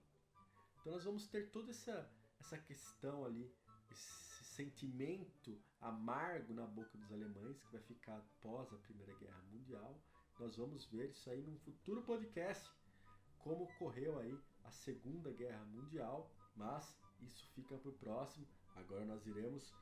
Então 0.80 0.94
nós 0.94 1.04
vamos 1.04 1.28
ter 1.28 1.50
toda 1.50 1.72
essa, 1.72 2.10
essa 2.40 2.58
questão 2.58 3.26
ali, 3.26 3.50
esse 3.92 4.44
sentimento 4.44 5.60
amargo 5.80 6.54
na 6.54 6.66
boca 6.66 6.98
dos 6.98 7.12
alemães 7.12 7.62
que 7.62 7.72
vai 7.72 7.82
ficar 7.82 8.18
após 8.18 8.72
a 8.74 8.78
Primeira 8.78 9.14
Guerra 9.16 9.42
Mundial. 9.52 10.00
Nós 10.40 10.58
vamos 10.58 10.86
ver 10.86 11.10
isso 11.10 11.30
aí 11.30 11.42
num 11.42 11.58
futuro 11.60 12.02
podcast, 12.04 12.70
como 13.40 13.64
ocorreu 13.64 14.20
aí 14.20 14.38
a 14.64 14.72
Segunda 14.72 15.32
Guerra 15.32 15.64
Mundial, 15.66 16.30
mas 16.56 16.98
isso 17.22 17.48
fica 17.54 17.78
para 17.78 17.90
o 17.90 17.98
próximo. 17.98 18.48
Agora 18.76 19.06
nós 19.06 19.26
iremos 19.26 19.74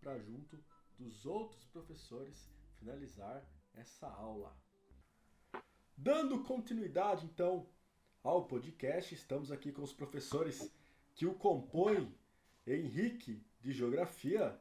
para 0.00 0.18
junto 0.18 0.58
dos 0.98 1.26
outros 1.26 1.64
professores 1.66 2.50
finalizar 2.78 3.44
essa 3.74 4.08
aula. 4.08 4.56
Dando 5.96 6.44
continuidade 6.44 7.24
então 7.24 7.66
ao 8.22 8.44
podcast, 8.44 9.14
estamos 9.14 9.50
aqui 9.50 9.72
com 9.72 9.82
os 9.82 9.94
professores 9.94 10.70
que 11.14 11.24
o 11.24 11.34
compõem, 11.34 12.14
Henrique 12.66 13.42
de 13.62 13.72
Geografia. 13.72 14.60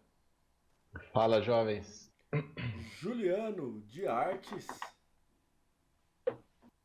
Fala, 1.11 1.41
jovens. 1.41 2.09
Juliano 2.99 3.81
de 3.81 4.07
Artes. 4.07 4.65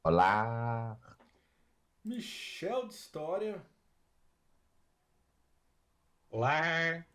Olá. 0.02 0.98
Michel 2.04 2.88
de 2.88 2.94
História. 2.94 3.64
Olá. 6.28 7.06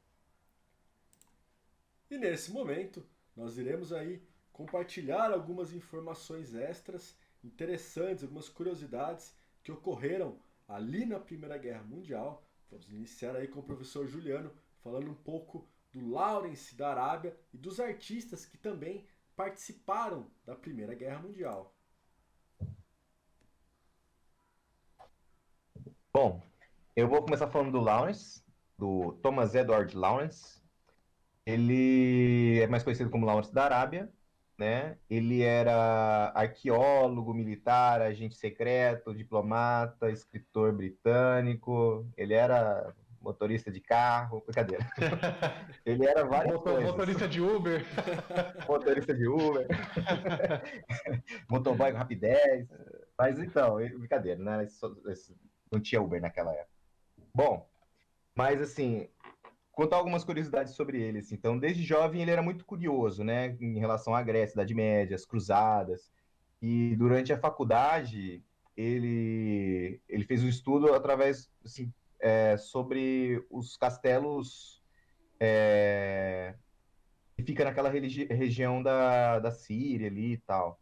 E 2.10 2.18
nesse 2.18 2.50
momento, 2.52 3.06
nós 3.36 3.58
iremos 3.58 3.92
aí 3.92 4.26
compartilhar 4.54 5.32
algumas 5.34 5.74
informações 5.74 6.56
extras 6.56 7.18
interessantes, 7.46 8.24
algumas 8.24 8.50
curiosidades 8.50 9.36
que 9.64 9.72
ocorreram 9.72 10.40
ali 10.68 11.06
na 11.06 11.20
Primeira 11.20 11.58
Guerra 11.58 11.84
Mundial. 11.84 12.44
Vamos 12.70 12.90
iniciar 12.90 13.36
aí 13.36 13.48
com 13.48 13.60
o 13.60 13.64
professor 13.64 14.08
Juliano 14.08 14.52
falando 14.84 15.10
um 15.10 15.16
pouco 15.16 15.68
do 15.92 16.10
Lawrence 16.10 16.76
da 16.76 16.90
Arábia 16.90 17.38
e 17.54 17.58
dos 17.58 17.80
artistas 17.80 18.46
que 18.46 18.58
também 18.58 19.06
participaram 19.36 20.30
da 20.46 20.56
Primeira 20.56 20.94
Guerra 20.94 21.20
Mundial. 21.20 21.74
Bom, 26.14 26.42
eu 26.96 27.08
vou 27.08 27.22
começar 27.22 27.50
falando 27.50 27.72
do 27.72 27.80
Lawrence, 27.80 28.44
do 28.78 29.14
Thomas 29.22 29.54
Edward 29.54 29.96
Lawrence, 29.96 30.62
ele 31.46 32.60
é 32.60 32.68
mais 32.68 32.84
conhecido 32.84 33.10
como 33.10 33.26
Lawrence 33.26 33.54
da 33.54 33.66
Arábia, 33.66 34.12
né? 34.58 34.98
Ele 35.10 35.42
era 35.42 36.32
arqueólogo, 36.34 37.34
militar, 37.34 38.02
agente 38.02 38.36
secreto, 38.36 39.14
diplomata, 39.14 40.10
escritor 40.10 40.74
britânico. 40.74 42.08
Ele 42.18 42.34
era 42.34 42.94
motorista 43.26 43.72
de 43.72 43.82
carro, 43.82 44.44
brincadeira. 44.46 44.88
Ele 45.84 46.06
era 46.06 46.24
várias 46.24 46.54
Motor, 46.54 46.74
coisas. 46.74 46.92
Motorista 46.92 47.28
de 47.28 47.42
Uber. 47.42 47.84
motorista 48.70 49.14
de 49.16 49.28
Uber. 49.28 49.68
Motoboy 51.50 51.92
com 51.92 51.98
rapidez. 51.98 52.68
Mas 53.18 53.40
então, 53.40 53.78
brincadeira, 53.78 54.42
né? 54.42 54.68
Não 55.72 55.80
tinha 55.80 56.02
Uber 56.02 56.22
naquela 56.22 56.54
época. 56.54 56.70
Bom, 57.34 57.68
mas 58.36 58.62
assim, 58.62 59.10
contar 59.76 59.98
algumas 59.98 60.24
curiosidades 60.24 60.74
sobre 60.74 61.02
ele. 61.02 61.20
Assim. 61.20 61.36
Então, 61.36 61.60
desde 61.60 61.84
jovem, 61.84 62.22
ele 62.22 62.32
era 62.32 62.42
muito 62.42 62.66
curioso, 62.66 63.24
né, 63.24 63.56
em 63.60 63.78
relação 63.78 64.16
à 64.16 64.24
Grécia, 64.24 64.56
Idade 64.56 64.74
Média, 64.74 65.16
as 65.16 65.26
cruzadas. 65.26 66.12
E 66.62 66.96
durante 66.96 67.32
a 67.34 67.38
faculdade, 67.38 68.44
ele, 68.76 70.02
ele 70.08 70.24
fez 70.24 70.44
um 70.44 70.48
estudo 70.48 70.94
através, 70.94 71.52
assim, 71.64 71.94
é, 72.20 72.58
sobre 72.58 73.46
os 73.52 73.78
castelos 73.78 74.82
é, 75.40 76.56
que 77.36 77.44
fica 77.44 77.66
naquela 77.66 77.90
região 77.90 78.82
da, 78.82 79.40
da 79.40 79.52
Síria 79.52 80.08
ali 80.08 80.34
e 80.34 80.38
tal. 80.38 80.80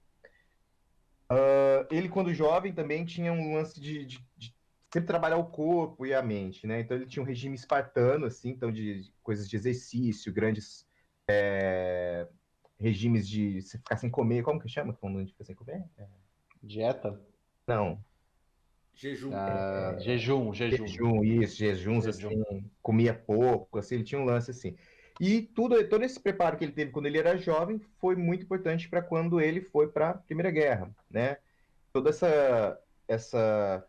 Uh, 1.32 1.88
ele, 1.90 2.10
quando 2.10 2.34
jovem, 2.34 2.72
também 2.72 3.04
tinha 3.06 3.34
um 3.34 3.56
lance 3.56 3.80
de, 3.80 4.06
de, 4.06 4.24
de 4.38 4.53
sempre 4.94 5.08
trabalhar 5.08 5.38
o 5.38 5.46
corpo 5.46 6.06
e 6.06 6.14
a 6.14 6.22
mente, 6.22 6.68
né? 6.68 6.80
Então 6.80 6.96
ele 6.96 7.08
tinha 7.08 7.24
um 7.24 7.26
regime 7.26 7.56
espartano, 7.56 8.28
assim, 8.28 8.52
então 8.52 8.72
de, 8.72 9.02
de 9.02 9.14
coisas 9.24 9.50
de 9.50 9.56
exercício, 9.56 10.32
grandes 10.32 10.88
é, 11.28 12.28
regimes 12.80 13.28
de 13.28 13.60
se 13.64 13.80
ficar 13.80 13.98
sem 13.98 14.12
comer, 14.12 14.44
como 14.44 14.60
que 14.60 14.70
chama 14.70 14.94
quando 14.94 15.18
a 15.18 15.22
gente 15.22 15.32
fica 15.32 15.46
sem 15.46 15.56
comer? 15.56 15.84
É... 15.98 16.06
Dieta? 16.62 17.20
Não. 17.66 18.00
Jejum. 18.94 19.32
Ah, 19.34 19.98
jejum, 20.00 20.54
jejum. 20.54 20.86
Jejum, 20.86 21.24
isso, 21.24 21.58
jejuns, 21.58 22.06
Jejum. 22.06 22.30
assim, 22.30 22.72
comia 22.80 23.16
pouco, 23.16 23.80
assim, 23.80 23.96
ele 23.96 24.04
tinha 24.04 24.22
um 24.22 24.26
lance 24.26 24.52
assim. 24.52 24.76
E 25.20 25.42
tudo, 25.42 25.84
todo 25.90 26.04
esse 26.04 26.20
preparo 26.20 26.56
que 26.56 26.66
ele 26.66 26.72
teve 26.72 26.92
quando 26.92 27.08
ele 27.08 27.18
era 27.18 27.36
jovem 27.36 27.82
foi 28.00 28.16
muito 28.16 28.44
importante 28.44 28.88
para 28.88 29.02
quando 29.02 29.42
ele 29.42 29.60
foi 29.60 29.88
para 29.88 30.12
a 30.12 30.14
Primeira 30.14 30.52
Guerra, 30.52 30.96
né? 31.10 31.38
Toda 31.92 32.12
essa, 32.12 32.80
essa 33.08 33.88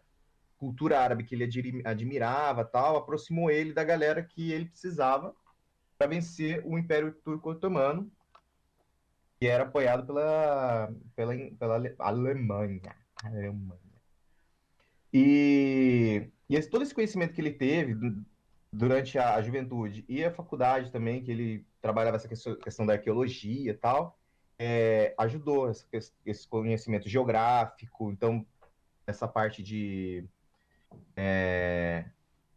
cultura 0.65 0.99
árabe 0.99 1.25
que 1.25 1.35
ele 1.35 1.83
admirava, 1.85 2.65
tal, 2.65 2.97
aproximou 2.97 3.51
ele 3.51 3.75
da 3.75 3.85
galera 3.85 4.23
que 4.23 4.51
ele 4.51 4.65
precisava 4.65 5.35
para 5.99 6.07
vencer 6.09 6.63
o 6.65 6.79
Império 6.79 7.13
Turco-Otomano, 7.13 8.11
que 9.39 9.47
era 9.47 9.65
apoiado 9.65 10.07
pela, 10.07 10.91
pela, 11.15 11.35
pela 11.59 11.75
Ale- 11.75 11.95
Alemanha. 11.99 12.97
Alemanha. 13.23 13.79
E, 15.13 16.31
e 16.49 16.57
esse- 16.57 16.71
todo 16.71 16.83
esse 16.83 16.95
conhecimento 16.95 17.35
que 17.35 17.41
ele 17.43 17.53
teve 17.53 17.95
du- 17.95 18.25
durante 18.73 19.19
a, 19.19 19.35
a 19.35 19.43
juventude 19.43 20.03
e 20.09 20.25
a 20.25 20.33
faculdade 20.33 20.91
também, 20.91 21.23
que 21.23 21.31
ele 21.31 21.67
trabalhava 21.83 22.17
essa 22.17 22.27
questão, 22.27 22.87
da 22.87 22.95
arqueologia 22.95 23.71
e 23.71 23.75
tal, 23.75 24.19
é, 24.59 25.15
ajudou 25.19 25.71
esse 26.25 26.49
conhecimento 26.49 27.07
geográfico, 27.07 28.11
então 28.11 28.47
essa 29.07 29.29
parte 29.29 29.63
de, 29.63 30.25
é, 31.17 32.05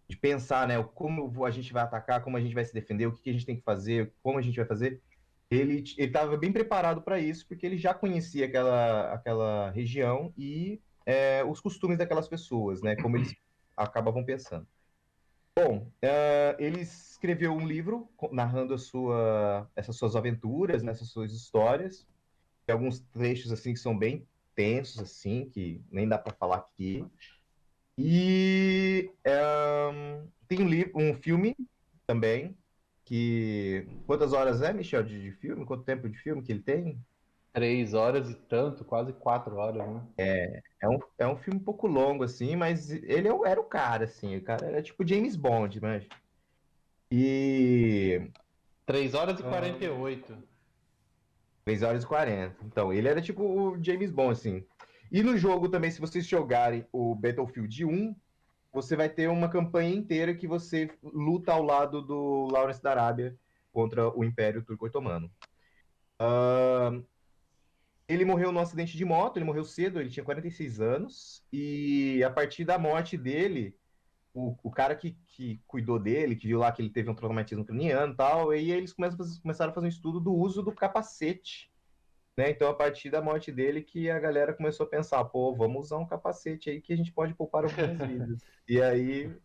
de 0.08 0.18
pensar, 0.18 0.68
né, 0.68 0.82
como 0.96 1.46
a 1.46 1.52
gente 1.52 1.72
vai 1.74 1.84
atacar, 1.84 2.24
como 2.24 2.38
a 2.38 2.42
gente 2.42 2.56
vai 2.56 2.66
se 2.66 2.74
defender, 2.74 3.08
o 3.08 3.12
que 3.12 3.22
que 3.22 3.30
a 3.30 3.34
gente 3.34 3.46
tem 3.46 3.56
que 3.56 3.64
fazer, 3.64 4.14
como 4.24 4.38
a 4.40 4.42
gente 4.42 4.56
vai 4.56 4.66
fazer. 4.66 5.02
Ele 5.50 5.84
estava 5.98 6.36
bem 6.38 6.52
preparado 6.52 7.02
para 7.02 7.20
isso, 7.20 7.48
porque 7.48 7.66
ele 7.66 7.78
já 7.78 7.94
conhecia 7.94 8.46
aquela, 8.46 9.14
aquela 9.14 9.72
região 9.72 10.34
e 10.38 10.82
é, 11.06 11.44
os 11.44 11.62
costumes 11.62 11.98
daquelas 11.98 12.28
pessoas, 12.28 12.82
né? 12.82 12.96
Como 12.98 13.16
eles 13.16 13.34
acabavam 13.78 14.26
pensando. 14.26 14.68
Bom, 15.58 15.92
eh, 16.04 16.56
ele 16.60 16.82
escreveu 16.82 17.52
um 17.52 17.66
livro 17.66 18.08
narrando 18.32 18.78
sua, 18.78 19.68
essas 19.76 19.96
suas 19.96 20.16
aventuras, 20.16 20.84
né, 20.84 20.92
essas 20.92 21.10
suas 21.10 21.34
histórias. 21.34 22.08
Tem 22.64 22.74
alguns 22.74 23.00
trechos 23.00 23.52
assim 23.52 23.74
que 23.74 23.80
são 23.80 23.98
bem 23.98 24.28
tensos, 24.54 25.00
assim, 25.00 25.50
que 25.50 25.82
nem 25.90 26.08
dá 26.08 26.20
para 26.20 26.32
falar 26.36 26.58
aqui. 26.58 27.04
E 27.98 29.12
ehm, 29.26 30.28
tem 30.48 30.62
um 30.62 30.68
livro, 30.68 30.92
um 30.96 31.14
filme 31.16 31.56
também 32.06 32.56
que 33.04 33.88
quantas 34.06 34.34
horas 34.34 34.62
é, 34.62 34.72
Michel, 34.74 35.04
de, 35.04 35.22
de 35.22 35.32
filme? 35.32 35.66
Quanto 35.66 35.84
tempo 35.84 36.10
de 36.10 36.18
filme 36.18 36.44
que 36.44 36.52
ele 36.52 36.62
tem? 36.62 37.00
Três 37.54 37.94
horas 37.94 38.30
e 38.30 38.36
tanto, 38.36 38.86
quase 38.86 39.14
quatro 39.14 39.56
horas, 39.56 39.88
né? 39.88 40.02
É 40.18 40.88
um, 40.88 41.00
é 41.18 41.28
um 41.28 41.38
filme 41.38 41.60
um 41.60 41.64
pouco 41.64 41.88
longo, 41.88 42.24
assim, 42.24 42.56
mas 42.56 42.92
ele 42.92 43.28
é 43.28 43.32
era 43.46 43.60
o 43.60 43.64
cara, 43.64 44.04
assim. 44.04 44.38
O 44.38 44.44
cara 44.44 44.68
era 44.68 44.82
tipo 44.82 45.08
James 45.08 45.36
Bond, 45.36 45.82
mas. 45.82 46.06
E. 47.10 48.30
Três 48.86 49.14
horas 49.14 49.40
e 49.40 49.44
Ah. 49.44 49.50
quarenta 49.50 49.84
e 49.84 49.90
oito. 49.90 50.38
3 51.66 51.84
horas 51.84 52.04
e 52.04 52.08
40. 52.08 52.56
Então, 52.64 52.94
ele 52.94 53.10
era 53.10 53.22
tipo 53.22 53.44
o 53.44 53.84
James 53.84 54.10
Bond, 54.10 54.32
assim. 54.32 54.66
E 55.12 55.24
no 55.24 55.38
jogo 55.38 55.70
também, 55.70 55.92
se 55.92 56.02
vocês 56.02 56.26
jogarem 56.26 56.86
o 56.92 57.16
Battlefield 57.16 57.86
1, 57.86 58.16
você 58.72 58.96
vai 58.96 59.10
ter 59.10 59.30
uma 59.30 59.50
campanha 59.50 59.94
inteira 59.94 60.36
que 60.36 60.48
você 60.48 60.90
luta 61.02 61.52
ao 61.52 61.64
lado 61.64 62.02
do 62.02 62.48
Lawrence 62.52 62.82
da 62.82 62.92
Arábia 62.92 63.38
contra 63.72 64.10
o 64.10 64.24
Império 64.24 64.64
Turco-Otomano. 64.64 65.32
Ahn, 66.20 67.04
ele 68.08 68.26
morreu 68.26 68.52
num 68.52 68.60
acidente 68.60 68.98
de 68.98 69.06
moto, 69.06 69.38
ele 69.38 69.46
morreu 69.46 69.64
cedo, 69.64 70.00
ele 70.00 70.10
tinha 70.10 70.24
46 70.24 70.80
anos, 70.80 71.44
e 71.52 72.24
a 72.24 72.30
partir 72.30 72.64
da 72.64 72.80
morte 72.80 73.18
dele, 73.18 73.76
o, 74.34 74.56
o 74.64 74.72
cara 74.72 74.96
que, 74.96 75.18
que 75.26 75.62
cuidou 75.68 76.00
dele, 76.00 76.36
que 76.36 76.48
viu 76.48 76.60
lá 76.60 76.72
que 76.72 76.82
ele 76.82 76.90
teve 76.90 77.10
um 77.10 77.16
traumatismo 77.16 77.66
craniano 77.66 78.14
e 78.14 78.16
tal, 78.16 78.54
e 78.54 78.58
aí 78.58 78.72
eles 78.72 78.94
começam 78.94 79.18
começaram 79.42 79.72
a 79.72 79.74
fazer 79.74 79.88
um 79.88 79.90
estudo 79.90 80.20
do 80.20 80.34
uso 80.34 80.62
do 80.62 80.72
capacete. 80.72 81.72
Né? 82.38 82.52
Então, 82.52 82.70
a 82.70 82.74
partir 82.74 83.10
da 83.10 83.20
morte 83.20 83.52
dele, 83.52 83.82
que 83.82 84.12
a 84.12 84.20
galera 84.20 84.54
começou 84.54 84.86
a 84.86 84.90
pensar, 84.90 85.26
pô, 85.26 85.56
vamos 85.56 85.86
usar 85.86 85.98
um 85.98 86.06
capacete 86.06 86.70
aí 86.70 86.80
que 86.80 86.94
a 86.94 86.96
gente 86.96 87.12
pode 87.12 87.34
poupar 87.34 87.64
algumas 87.64 87.98
vidas. 88.08 88.46
E 88.70 88.80
aí, 88.80 89.36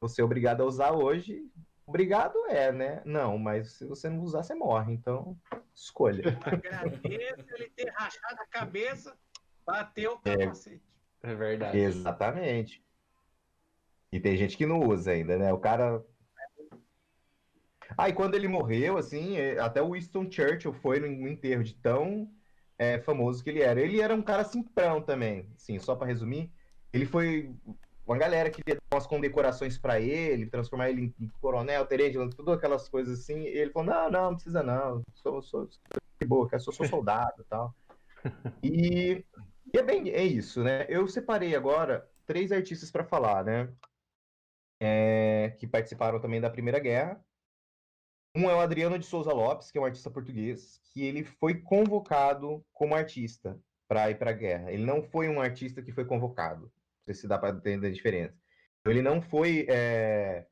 você 0.00 0.20
é 0.20 0.24
obrigado 0.24 0.62
a 0.62 0.66
usar 0.66 0.90
hoje. 0.92 1.48
Obrigado 1.86 2.36
é, 2.48 2.72
né? 2.72 3.02
Não, 3.04 3.38
mas 3.38 3.74
se 3.74 3.86
você 3.86 4.08
não 4.08 4.20
usar, 4.20 4.42
você 4.42 4.54
morre. 4.54 4.92
Então, 4.92 5.38
escolha. 5.72 6.24
Agradeço 6.44 7.54
ele 7.54 7.70
ter 7.70 7.88
rachado 7.90 8.40
a 8.40 8.46
cabeça, 8.46 9.16
bateu 9.64 10.14
o 10.14 10.18
capacete. 10.18 10.82
É 11.22 11.34
verdade. 11.34 11.78
Exatamente. 11.78 12.84
E 14.10 14.18
tem 14.18 14.36
gente 14.36 14.56
que 14.56 14.66
não 14.66 14.80
usa 14.80 15.12
ainda, 15.12 15.38
né? 15.38 15.52
O 15.52 15.58
cara. 15.58 16.04
E 18.08 18.12
quando 18.12 18.34
ele 18.34 18.48
morreu, 18.48 18.96
assim, 18.96 19.36
é, 19.36 19.58
até 19.58 19.82
o 19.82 19.92
Winston 19.92 20.30
Churchill 20.30 20.72
foi 20.72 21.00
no 21.00 21.28
enterro 21.28 21.62
de 21.62 21.74
tão 21.74 22.30
é, 22.78 23.00
famoso 23.00 23.42
que 23.42 23.50
ele 23.50 23.62
era. 23.62 23.80
Ele 23.80 24.00
era 24.00 24.14
um 24.14 24.22
cara 24.22 24.44
simprão 24.44 25.02
também, 25.02 25.52
assim, 25.56 25.78
só 25.78 25.94
para 25.96 26.06
resumir. 26.06 26.52
Ele 26.92 27.06
foi. 27.06 27.54
Uma 28.04 28.18
galera 28.18 28.50
queria 28.50 28.74
dar 28.74 28.96
umas 28.96 29.06
condecorações 29.06 29.78
para 29.78 30.00
ele, 30.00 30.46
transformar 30.46 30.90
ele 30.90 31.14
em- 31.18 31.28
coronel, 31.40 31.86
tenente, 31.86 32.18
todas 32.36 32.56
aquelas 32.56 32.88
coisas 32.88 33.20
assim. 33.20 33.42
E 33.42 33.46
ele 33.46 33.70
falou: 33.70 33.92
não, 33.92 34.10
não, 34.10 34.22
não 34.30 34.34
precisa 34.34 34.62
não. 34.62 35.02
Sou, 35.14 35.40
sou, 35.42 35.70
sou 35.70 35.80
de 36.20 36.26
boa, 36.26 36.48
cara, 36.48 36.60
sou, 36.60 36.72
sou 36.72 36.86
soldado 36.86 37.42
e 37.42 37.44
tal. 37.44 37.74
E, 38.64 39.24
e 39.74 39.78
é 39.78 39.82
bem 39.82 40.10
é 40.10 40.22
isso, 40.24 40.62
né? 40.62 40.86
Eu 40.88 41.08
separei 41.08 41.56
agora 41.56 42.08
três 42.24 42.52
artistas 42.52 42.92
para 42.92 43.04
falar, 43.04 43.44
né? 43.44 43.74
É, 44.80 45.50
que 45.58 45.66
participaram 45.66 46.20
também 46.20 46.40
da 46.40 46.50
Primeira 46.50 46.78
Guerra. 46.78 47.24
Um 48.34 48.48
é 48.48 48.54
o 48.54 48.60
Adriano 48.60 48.98
de 48.98 49.04
Souza 49.04 49.32
Lopes, 49.32 49.70
que 49.70 49.76
é 49.76 49.80
um 49.80 49.84
artista 49.84 50.10
português, 50.10 50.80
que 50.92 51.02
ele 51.02 51.22
foi 51.24 51.60
convocado 51.60 52.64
como 52.72 52.94
artista 52.94 53.60
para 53.86 54.10
ir 54.10 54.18
para 54.18 54.30
a 54.30 54.34
guerra. 54.34 54.72
Ele 54.72 54.84
não 54.84 55.02
foi 55.02 55.28
um 55.28 55.40
artista 55.40 55.82
que 55.82 55.92
foi 55.92 56.06
convocado. 56.06 56.62
Não 56.62 57.04
sei 57.04 57.14
se 57.14 57.28
dá 57.28 57.38
para 57.38 57.54
entender 57.54 57.88
a 57.88 57.92
diferença. 57.92 58.40
Ele 58.86 59.02
não 59.02 59.20
foi 59.20 59.66
é, 59.68 60.46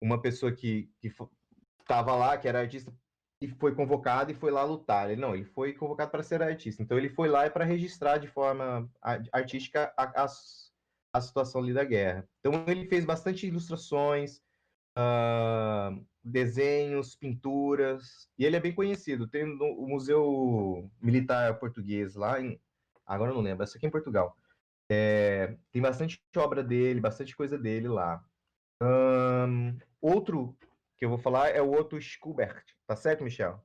uma 0.00 0.20
pessoa 0.20 0.52
que 0.52 0.90
estava 1.80 2.14
lá, 2.14 2.38
que 2.38 2.48
era 2.48 2.60
artista 2.60 2.92
e 3.42 3.48
foi 3.48 3.74
convocado 3.74 4.30
e 4.30 4.34
foi 4.34 4.52
lá 4.52 4.62
lutar. 4.62 5.10
Ele 5.10 5.20
não, 5.20 5.34
ele 5.34 5.44
foi 5.44 5.72
convocado 5.72 6.10
para 6.12 6.22
ser 6.22 6.40
artista. 6.40 6.82
Então 6.82 6.96
ele 6.96 7.08
foi 7.08 7.28
lá 7.28 7.48
para 7.50 7.64
registrar 7.64 8.18
de 8.18 8.28
forma 8.28 8.88
ar- 9.02 9.22
artística 9.32 9.92
a, 9.96 10.24
a, 10.24 10.26
a 11.12 11.20
situação 11.20 11.60
ali 11.60 11.74
da 11.74 11.84
guerra. 11.84 12.28
Então 12.38 12.64
ele 12.68 12.86
fez 12.86 13.04
bastante 13.04 13.46
ilustrações, 13.46 14.40
ah, 14.96 15.90
desenhos, 16.24 17.16
pinturas, 17.16 18.28
e 18.38 18.44
ele 18.44 18.56
é 18.56 18.60
bem 18.60 18.74
conhecido. 18.74 19.26
Tem 19.26 19.44
no- 19.44 19.76
o 19.78 19.88
Museu 19.88 20.90
Militar 21.00 21.58
Português 21.58 22.14
lá 22.14 22.40
em. 22.40 22.60
Agora 23.04 23.30
eu 23.30 23.34
não 23.34 23.42
lembro, 23.42 23.64
essa 23.64 23.76
aqui 23.76 23.86
é 23.86 23.88
em 23.88 23.92
Portugal. 23.92 24.36
É, 24.88 25.56
tem 25.70 25.80
bastante 25.82 26.22
obra 26.36 26.62
dele, 26.62 27.00
bastante 27.00 27.34
coisa 27.36 27.58
dele 27.58 27.88
lá. 27.88 28.24
Ahn, 28.80 29.76
outro 30.00 30.56
que 30.96 31.04
eu 31.04 31.08
vou 31.08 31.18
falar 31.18 31.50
é 31.50 31.60
o 31.60 31.72
Otto 31.72 32.00
Schubert. 32.00 32.64
Tá 32.86 32.94
certo, 32.94 33.24
Michel? 33.24 33.64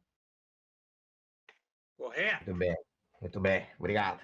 Correto? 1.97 2.45
Muito 2.45 2.59
bem, 2.59 2.77
muito 3.21 3.39
bem, 3.39 3.67
obrigado. 3.77 4.21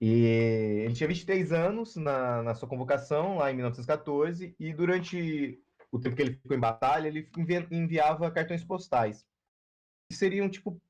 E 0.00 0.84
ele 0.84 0.94
tinha 0.94 1.08
23 1.08 1.52
anos 1.52 1.96
na, 1.96 2.42
na 2.42 2.54
sua 2.54 2.68
convocação, 2.68 3.36
lá 3.38 3.50
em 3.50 3.54
1914, 3.56 4.54
e 4.58 4.72
durante 4.72 5.60
o 5.90 5.98
tempo 5.98 6.16
que 6.16 6.22
ele 6.22 6.34
ficou 6.34 6.56
em 6.56 6.60
batalha, 6.60 7.08
ele 7.08 7.28
envi- 7.36 7.68
enviava 7.70 8.30
cartões 8.30 8.64
postais. 8.64 9.26
Que 10.10 10.16
seriam, 10.16 10.48
tipo, 10.48 10.80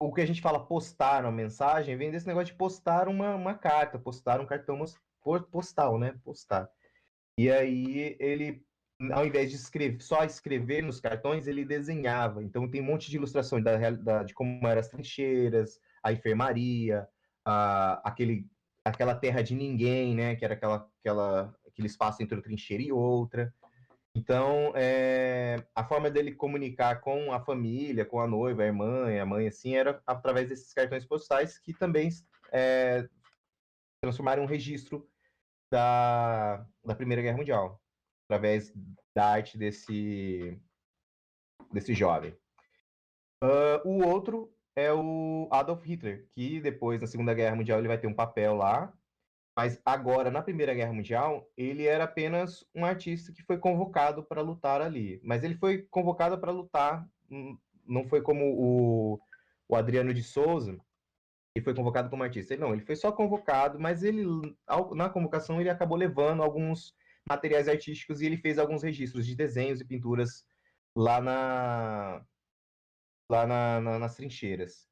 o 0.00 0.12
que 0.12 0.20
a 0.20 0.26
gente 0.26 0.40
fala 0.40 0.64
postar 0.64 1.24
uma 1.24 1.32
mensagem, 1.32 1.96
vem 1.96 2.10
desse 2.10 2.26
negócio 2.26 2.52
de 2.52 2.58
postar 2.58 3.08
uma, 3.08 3.34
uma 3.34 3.54
carta, 3.54 3.98
postar 3.98 4.40
um 4.40 4.46
cartão 4.46 4.82
postal, 5.50 5.98
né? 5.98 6.18
Postar. 6.24 6.70
E 7.38 7.50
aí 7.50 8.16
ele, 8.18 8.64
ao 9.12 9.26
invés 9.26 9.50
de 9.50 9.56
escrever, 9.56 10.00
só 10.00 10.24
escrever 10.24 10.82
nos 10.82 11.00
cartões, 11.00 11.46
ele 11.46 11.64
desenhava. 11.64 12.42
Então 12.42 12.68
tem 12.70 12.80
um 12.80 12.84
monte 12.84 13.10
de 13.10 13.16
ilustrações 13.16 13.62
da, 13.64 13.90
da- 13.90 14.22
de 14.24 14.34
como 14.34 14.66
eram 14.66 14.80
as 14.80 14.88
trincheiras, 14.88 15.80
a 16.02 16.12
enfermaria, 16.12 17.08
a, 17.44 18.08
aquele, 18.08 18.46
aquela 18.84 19.14
terra 19.14 19.42
de 19.42 19.54
ninguém, 19.54 20.14
né? 20.14 20.36
Que 20.36 20.44
era 20.44 20.54
aquela, 20.54 20.88
aquela, 21.00 21.54
aquele 21.66 21.86
espaço 21.86 22.22
entre 22.22 22.36
uma 22.36 22.42
trincheira 22.42 22.82
e 22.82 22.92
outra. 22.92 23.52
Então, 24.18 24.72
é, 24.74 25.64
a 25.72 25.84
forma 25.84 26.10
dele 26.10 26.34
comunicar 26.34 27.00
com 27.00 27.32
a 27.32 27.38
família, 27.38 28.04
com 28.04 28.20
a 28.20 28.26
noiva, 28.26 28.64
a 28.64 28.66
irmã 28.66 29.08
a 29.16 29.24
mãe, 29.24 29.46
assim, 29.46 29.76
era 29.76 30.02
através 30.04 30.48
desses 30.48 30.74
cartões 30.74 31.06
postais 31.06 31.56
que 31.56 31.72
também 31.72 32.08
é, 32.50 33.08
transformaram 34.02 34.42
um 34.42 34.46
registro 34.46 35.08
da, 35.70 36.66
da 36.84 36.96
Primeira 36.96 37.22
Guerra 37.22 37.36
Mundial, 37.36 37.80
através 38.24 38.72
da 39.14 39.24
arte 39.24 39.56
desse, 39.56 40.60
desse 41.72 41.94
jovem. 41.94 42.36
Uh, 43.40 43.88
o 43.88 44.04
outro 44.04 44.52
é 44.74 44.92
o 44.92 45.48
Adolf 45.52 45.84
Hitler, 45.84 46.26
que 46.32 46.60
depois, 46.60 47.00
na 47.00 47.06
Segunda 47.06 47.32
Guerra 47.34 47.54
Mundial, 47.54 47.78
ele 47.78 47.86
vai 47.86 47.98
ter 47.98 48.08
um 48.08 48.14
papel 48.14 48.56
lá, 48.56 48.92
mas 49.58 49.82
agora, 49.84 50.30
na 50.30 50.40
Primeira 50.40 50.72
Guerra 50.72 50.92
Mundial, 50.92 51.50
ele 51.56 51.84
era 51.84 52.04
apenas 52.04 52.64
um 52.72 52.84
artista 52.84 53.32
que 53.32 53.42
foi 53.42 53.58
convocado 53.58 54.22
para 54.22 54.40
lutar 54.40 54.80
ali. 54.80 55.20
Mas 55.24 55.42
ele 55.42 55.56
foi 55.56 55.82
convocado 55.90 56.38
para 56.38 56.52
lutar, 56.52 57.04
hum, 57.28 57.58
não 57.84 58.04
foi 58.04 58.22
como 58.22 58.44
o, 58.56 59.20
o 59.68 59.74
Adriano 59.74 60.14
de 60.14 60.22
Souza, 60.22 60.78
que 61.52 61.60
foi 61.60 61.74
convocado 61.74 62.08
como 62.08 62.22
artista. 62.22 62.54
Ele, 62.54 62.62
não, 62.62 62.72
ele 62.72 62.86
foi 62.86 62.94
só 62.94 63.10
convocado, 63.10 63.80
mas 63.80 64.04
ele, 64.04 64.24
na 64.94 65.10
convocação, 65.10 65.60
ele 65.60 65.70
acabou 65.70 65.98
levando 65.98 66.40
alguns 66.40 66.94
materiais 67.28 67.66
artísticos 67.66 68.20
e 68.20 68.26
ele 68.26 68.36
fez 68.36 68.60
alguns 68.60 68.84
registros 68.84 69.26
de 69.26 69.34
desenhos 69.34 69.80
e 69.80 69.84
pinturas 69.84 70.46
lá 70.94 71.20
na, 71.20 72.24
lá 73.28 73.44
na, 73.44 73.80
na, 73.80 73.98
nas 73.98 74.14
trincheiras. 74.14 74.87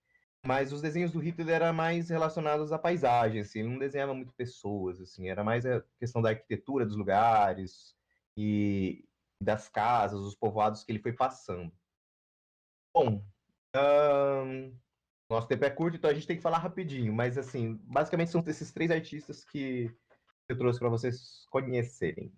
Mas 0.46 0.72
os 0.72 0.80
desenhos 0.80 1.10
do 1.10 1.18
Hitler 1.18 1.56
eram 1.56 1.72
mais 1.72 2.08
relacionados 2.08 2.72
à 2.72 2.78
paisagem, 2.78 3.40
assim, 3.40 3.58
ele 3.58 3.68
não 3.68 3.78
desenhava 3.78 4.14
muito 4.14 4.32
pessoas, 4.32 5.00
assim, 5.00 5.28
era 5.28 5.42
mais 5.42 5.66
a 5.66 5.82
questão 5.98 6.22
da 6.22 6.28
arquitetura 6.28 6.86
dos 6.86 6.96
lugares 6.96 7.96
e 8.36 9.04
das 9.40 9.68
casas, 9.68 10.20
os 10.20 10.36
povoados 10.36 10.84
que 10.84 10.92
ele 10.92 11.00
foi 11.02 11.12
passando. 11.12 11.72
Bom, 12.94 13.26
nosso 15.28 15.48
tempo 15.48 15.64
é 15.64 15.70
curto, 15.70 15.96
então 15.96 16.08
a 16.08 16.14
gente 16.14 16.28
tem 16.28 16.36
que 16.36 16.42
falar 16.42 16.58
rapidinho, 16.58 17.12
mas 17.12 17.36
assim, 17.36 17.74
basicamente 17.82 18.30
são 18.30 18.42
esses 18.46 18.72
três 18.72 18.90
artistas 18.90 19.44
que 19.44 19.92
eu 20.48 20.56
trouxe 20.56 20.78
para 20.78 20.88
vocês 20.88 21.44
conhecerem. 21.50 22.32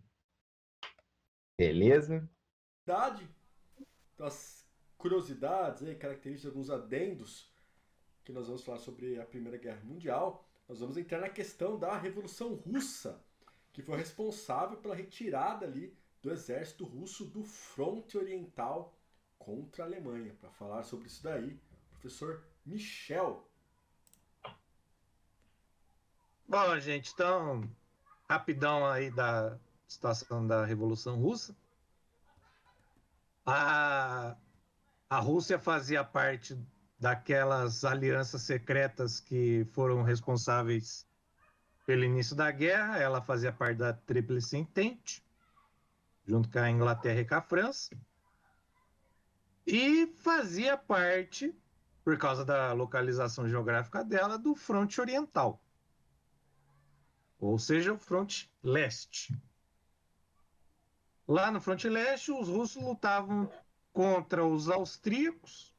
Beleza? 1.59 2.27
Verdade. 2.87 3.29
Nós 4.17 4.67
curiosidades, 4.97 5.83
aí, 5.83 5.95
características, 5.95 6.51
alguns 6.51 6.71
adendos 6.71 7.53
que 8.29 8.33
nós 8.33 8.47
vamos 8.47 8.63
falar 8.63 8.77
sobre 8.77 9.19
a 9.19 9.25
Primeira 9.25 9.57
Guerra 9.57 9.81
Mundial, 9.83 10.47
nós 10.69 10.81
vamos 10.81 10.99
entrar 10.99 11.19
na 11.19 11.31
questão 11.31 11.79
da 11.79 11.97
Revolução 11.97 12.53
Russa, 12.57 13.25
que 13.73 13.81
foi 13.81 13.97
responsável 13.97 14.77
pela 14.77 14.95
retirada 14.95 15.65
ali 15.65 15.97
do 16.21 16.31
exército 16.31 16.85
russo 16.85 17.25
do 17.25 17.43
fronte 17.43 18.19
oriental 18.19 18.95
contra 19.39 19.83
a 19.83 19.87
Alemanha. 19.87 20.37
Para 20.39 20.51
falar 20.51 20.83
sobre 20.83 21.07
isso 21.07 21.23
daí, 21.23 21.59
professor 21.93 22.45
Michel. 22.67 23.49
Bom, 26.47 26.79
gente, 26.79 27.11
então, 27.15 27.67
rapidão 28.29 28.85
aí 28.85 29.11
da 29.11 29.59
situação 29.87 30.47
da 30.47 30.67
Revolução 30.67 31.19
Russa. 31.19 31.57
A 33.47 34.37
a 35.11 35.19
Rússia 35.21 35.59
fazia 35.59 36.05
parte 36.05 36.55
daquelas 36.99 37.85
alianças 37.85 38.43
secretas 38.43 39.21
que 39.21 39.65
foram 39.73 40.03
responsáveis 40.03 41.07
pelo 41.87 42.05
início 42.05 42.35
da 42.35 42.51
guerra. 42.51 42.99
Ela 42.99 43.23
fazia 43.23 43.53
parte 43.53 43.79
da 43.79 43.93
Tríplice 43.93 44.57
Entente, 44.57 45.25
junto 46.27 46.51
com 46.51 46.59
a 46.59 46.71
Inglaterra 46.71 47.21
e 47.21 47.25
com 47.25 47.35
a 47.37 47.43
França. 47.43 47.97
E 49.67 50.07
fazia 50.19 50.77
parte, 50.77 51.55
por 52.03 52.17
causa 52.19 52.45
da 52.45 52.73
localização 52.73 53.49
geográfica 53.49 54.03
dela, 54.03 54.39
do 54.39 54.55
fronte 54.55 55.01
oriental. 55.01 55.63
Ou 57.39 57.59
seja, 57.59 57.93
o 57.93 57.99
fronte 57.99 58.51
leste. 58.63 59.39
Lá 61.29 61.51
no 61.51 61.61
fronte 61.61 61.89
leste, 61.89 62.33
os 62.33 62.49
russos 62.49 62.83
lutavam 62.83 63.49
contra 63.93 64.45
os 64.45 64.69
austríacos 64.69 65.78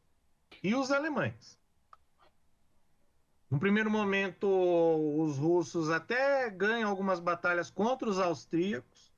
e 0.64 0.76
os 0.76 0.92
alemães. 0.92 1.58
No 3.50 3.60
primeiro 3.60 3.90
momento, 3.90 4.48
os 4.48 5.38
russos 5.38 5.90
até 5.90 6.50
ganham 6.50 6.90
algumas 6.90 7.20
batalhas 7.20 7.72
contra 7.72 8.08
os 8.08 8.20
austríacos. 8.20 9.12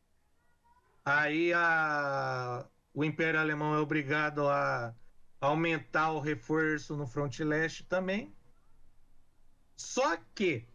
Aí 1.04 1.52
a... 1.54 2.66
o 2.94 3.04
Império 3.04 3.40
Alemão 3.40 3.76
é 3.76 3.80
obrigado 3.80 4.48
a 4.48 4.96
aumentar 5.42 6.12
o 6.12 6.20
reforço 6.20 6.96
no 6.96 7.06
fronte 7.06 7.44
leste 7.44 7.84
também. 7.84 8.34
Só 9.76 10.16
que 10.34 10.66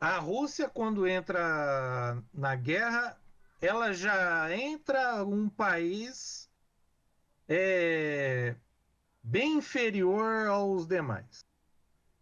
a 0.00 0.18
Rússia, 0.18 0.68
quando 0.68 1.06
entra 1.06 2.20
na 2.34 2.56
guerra, 2.56 3.16
ela 3.60 3.92
já 3.92 4.54
entra 4.54 5.24
um 5.24 5.48
país 5.48 6.50
é 7.48 8.54
bem 9.22 9.58
inferior 9.58 10.48
aos 10.48 10.86
demais. 10.86 11.46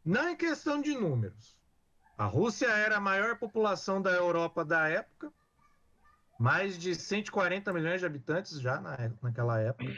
Não 0.04 0.28
em 0.28 0.36
questão 0.36 0.80
de 0.80 0.94
números. 0.94 1.58
A 2.16 2.26
Rússia 2.26 2.66
era 2.66 2.96
a 2.96 3.00
maior 3.00 3.38
população 3.38 4.02
da 4.02 4.10
Europa 4.10 4.64
da 4.64 4.88
época, 4.88 5.32
mais 6.38 6.78
de 6.78 6.94
140 6.94 7.72
milhões 7.72 8.00
de 8.00 8.06
habitantes 8.06 8.60
já 8.60 8.80
na, 8.80 8.96
naquela 9.22 9.58
época. 9.60 9.90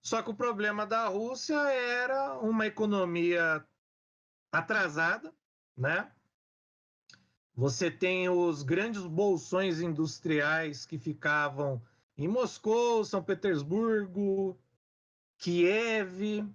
Só 0.00 0.22
que 0.22 0.30
o 0.30 0.34
problema 0.34 0.86
da 0.86 1.08
Rússia 1.08 1.56
era 1.56 2.38
uma 2.38 2.66
economia 2.66 3.64
atrasada, 4.52 5.32
né? 5.76 6.10
Você 7.56 7.90
tem 7.90 8.28
os 8.28 8.62
grandes 8.62 9.06
bolsões 9.06 9.80
industriais 9.80 10.84
que 10.84 10.98
ficavam 10.98 11.80
em 12.18 12.28
Moscou, 12.28 13.04
São 13.04 13.22
Petersburgo, 13.22 14.58
Kiev, 15.38 16.46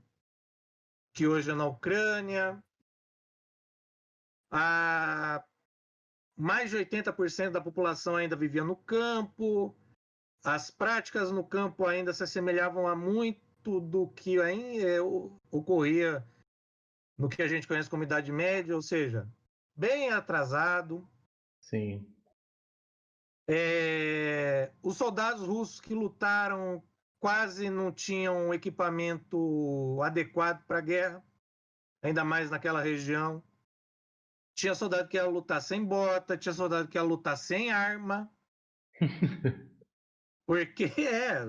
que 1.14 1.28
hoje 1.28 1.52
é 1.52 1.56
na 1.56 1.66
Ucrânia. 1.66 2.64
A 4.52 5.44
mais 6.36 6.70
de 6.72 6.78
80% 6.78 7.52
da 7.52 7.62
população 7.62 8.16
ainda 8.16 8.36
vivia 8.36 8.64
no 8.64 8.76
campo. 8.76 9.76
As 10.44 10.72
práticas 10.72 11.32
no 11.32 11.44
campo 11.44 11.86
ainda 11.86 12.14
se 12.14 12.24
assemelhavam 12.24 12.88
a 12.88 12.96
muito 12.96 13.82
do 13.82 14.08
que 14.08 14.40
ainda 14.40 14.88
é, 14.88 15.02
ocorria 15.52 16.26
no 17.18 17.28
que 17.28 17.42
a 17.42 17.48
gente 17.48 17.68
conhece 17.68 17.90
como 17.90 18.04
Idade 18.04 18.32
Média, 18.32 18.74
ou 18.74 18.82
seja, 18.82 19.30
bem 19.76 20.10
atrasado. 20.10 21.06
Sim. 21.60 22.08
É, 23.46 24.72
os 24.82 24.96
soldados 24.96 25.46
russos 25.46 25.82
que 25.82 25.94
lutaram 25.94 26.82
quase 27.20 27.70
não 27.70 27.92
tinham 27.92 28.54
equipamento 28.54 30.00
adequado 30.02 30.64
para 30.66 30.78
a 30.78 30.82
guerra, 30.82 31.24
ainda 32.02 32.24
mais 32.24 32.50
naquela 32.50 32.82
região. 32.82 33.44
Tinha 34.56 34.74
soldado 34.74 35.08
que 35.08 35.18
ia 35.18 35.26
lutar 35.26 35.62
sem 35.62 35.84
bota, 35.86 36.38
tinha 36.38 36.54
soldado 36.54 36.88
que 36.88 36.98
ia 36.98 37.04
lutar 37.04 37.38
sem 37.38 37.72
arma. 37.72 38.30
Porque 40.46 40.86
é. 40.98 41.40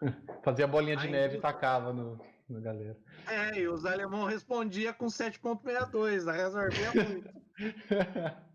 Fazia 0.44 0.66
bolinha 0.66 0.96
de 0.96 1.08
neve 1.08 1.38
e 1.38 1.40
tacava 1.40 1.92
no, 1.92 2.20
na 2.48 2.60
galera. 2.60 2.98
É, 3.26 3.58
e 3.58 3.68
os 3.68 3.84
alemães 3.84 4.34
respondiam 4.34 4.92
com 4.94 5.06
7.62, 5.06 6.28
a 6.28 6.32
resolvia 6.32 6.92
muito. 6.94 7.30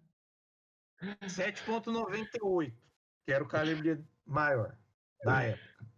7.98, 1.26 2.74
que 3.26 3.32
era 3.32 3.44
o 3.44 3.48
calibre 3.48 4.04
maior 4.26 4.78
da 5.24 5.44
época. 5.44 5.95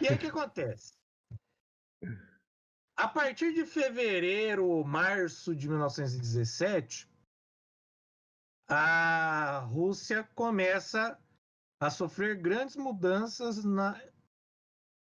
E 0.00 0.08
aí 0.08 0.14
o 0.14 0.18
que 0.18 0.26
acontece? 0.26 0.94
A 2.96 3.08
partir 3.08 3.54
de 3.54 3.64
fevereiro, 3.64 4.84
março 4.84 5.54
de 5.54 5.68
1917, 5.68 7.08
a 8.68 9.60
Rússia 9.60 10.24
começa 10.34 11.18
a 11.80 11.90
sofrer 11.90 12.36
grandes 12.40 12.76
mudanças, 12.76 13.64
na, 13.64 13.98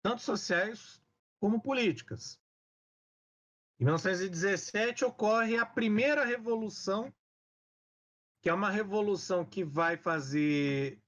tanto 0.03 0.21
sociais 0.21 1.01
como 1.39 1.61
políticas. 1.61 2.39
Em 3.79 3.85
1917 3.85 5.05
ocorre 5.05 5.57
a 5.57 5.65
primeira 5.65 6.23
revolução 6.23 7.13
que 8.41 8.49
é 8.49 8.53
uma 8.53 8.69
revolução 8.69 9.43
que 9.43 9.63
vai 9.63 9.97
fazer 9.97 11.01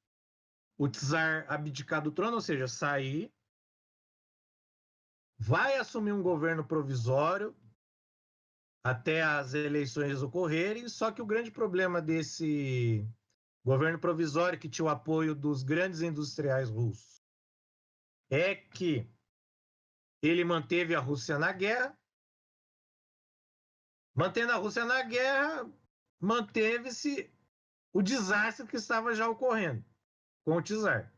o 0.78 0.90
czar 0.90 1.46
abdicar 1.48 2.02
do 2.02 2.12
trono, 2.12 2.36
ou 2.36 2.42
seja, 2.42 2.68
sair, 2.68 3.32
vai 5.40 5.78
assumir 5.78 6.12
um 6.12 6.22
governo 6.22 6.66
provisório 6.66 7.56
até 8.84 9.24
as 9.24 9.54
eleições 9.54 10.22
ocorrerem, 10.22 10.88
só 10.90 11.12
que 11.12 11.22
o 11.22 11.26
grande 11.26 11.50
problema 11.50 12.02
desse 12.02 13.08
governo 13.64 14.00
provisório 14.00 14.60
que 14.60 14.70
tinha 14.70 14.86
o 14.86 14.90
apoio 14.90 15.34
dos 15.34 15.64
grandes 15.64 16.02
industriais 16.02 16.70
russos 16.70 17.22
é 18.30 18.56
que 18.56 19.10
ele 20.22 20.44
manteve 20.44 20.94
a 20.94 21.00
Rússia 21.00 21.40
na 21.40 21.52
guerra. 21.52 21.98
Mantendo 24.16 24.52
a 24.52 24.58
Rússia 24.58 24.86
na 24.86 25.02
guerra, 25.04 25.72
manteve-se 26.20 27.34
o 27.94 28.02
desastre 28.02 28.68
que 28.68 28.76
estava 28.76 29.16
já 29.16 29.28
ocorrendo 29.30 29.84
com 30.46 30.58
o 30.58 30.62
czar. 30.62 31.14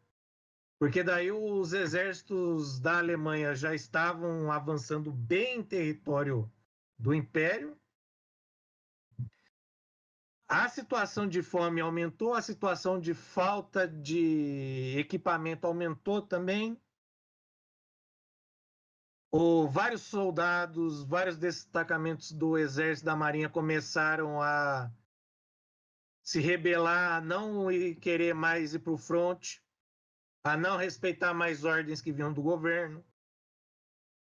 Porque 0.82 1.04
daí 1.04 1.32
os 1.32 1.74
exércitos 1.74 2.80
da 2.80 2.98
Alemanha 2.98 3.54
já 3.54 3.76
estavam 3.76 4.52
avançando 4.52 5.12
bem 5.12 5.60
em 5.60 5.64
território 5.64 6.52
do 6.98 7.14
império. 7.14 7.80
A 10.48 10.68
situação 10.68 11.30
de 11.30 11.44
fome 11.44 11.80
aumentou, 11.80 12.34
a 12.34 12.42
situação 12.42 13.00
de 13.00 13.14
falta 13.14 13.88
de 13.88 14.96
equipamento 14.98 15.68
aumentou 15.68 16.20
também. 16.20 16.76
O, 19.32 19.68
vários 19.68 20.02
soldados, 20.02 21.04
vários 21.04 21.38
destacamentos 21.38 22.32
do 22.32 22.58
exército 22.58 23.06
da 23.06 23.16
marinha 23.16 23.48
começaram 23.48 24.42
a 24.42 24.92
se 26.24 26.40
rebelar, 26.40 27.18
a 27.18 27.22
não 27.22 27.68
querer 28.02 28.34
mais 28.34 28.74
ir 28.74 28.80
para 28.80 28.94
o 28.94 28.98
fronte, 28.98 29.64
a 30.44 30.58
não 30.58 30.78
respeitar 30.78 31.34
mais 31.34 31.64
ordens 31.64 32.02
que 32.02 32.12
vinham 32.12 32.34
do 32.34 32.42
governo. 32.42 33.04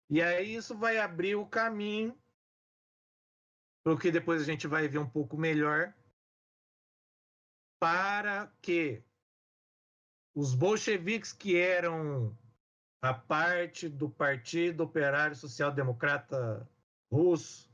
E 0.09 0.23
aí 0.23 0.55
isso 0.55 0.77
vai 0.77 0.99
abrir 0.99 1.35
o 1.35 1.47
caminho 1.47 2.17
para 3.85 3.93
o 3.93 3.99
que 3.99 4.11
depois 4.11 4.41
a 4.41 4.45
gente 4.45 4.67
vai 4.67 4.89
ver 4.89 4.99
um 4.99 5.09
pouco 5.09 5.37
melhor 5.37 5.95
para 7.79 8.47
que 8.63 9.03
os 10.35 10.55
bolcheviques 10.55 11.33
que 11.33 11.57
eram 11.57 12.37
a 13.03 13.13
parte 13.13 13.89
do 13.89 14.09
Partido 14.09 14.83
Operário 14.83 15.37
Social 15.37 15.73
Democrata 15.73 16.69
Russo, 17.11 17.71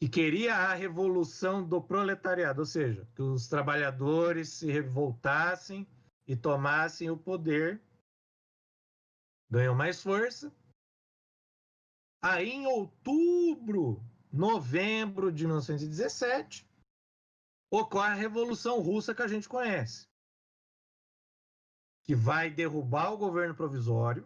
que 0.00 0.08
queria 0.08 0.54
a 0.54 0.74
revolução 0.74 1.66
do 1.66 1.80
proletariado, 1.80 2.60
ou 2.60 2.66
seja, 2.66 3.08
que 3.14 3.22
os 3.22 3.48
trabalhadores 3.48 4.50
se 4.50 4.70
revoltassem 4.70 5.86
e 6.30 6.36
tomassem 6.36 7.10
o 7.10 7.16
poder, 7.16 7.82
ganhou 9.50 9.74
mais 9.74 10.00
força. 10.00 10.54
Aí, 12.22 12.50
em 12.50 12.66
outubro, 12.68 14.00
novembro 14.32 15.32
de 15.32 15.44
1917, 15.44 16.64
ocorre 17.68 18.12
a 18.12 18.14
Revolução 18.14 18.78
Russa 18.80 19.12
que 19.12 19.22
a 19.22 19.26
gente 19.26 19.48
conhece 19.48 20.08
que 22.04 22.14
vai 22.14 22.48
derrubar 22.48 23.12
o 23.12 23.18
governo 23.18 23.54
provisório 23.54 24.24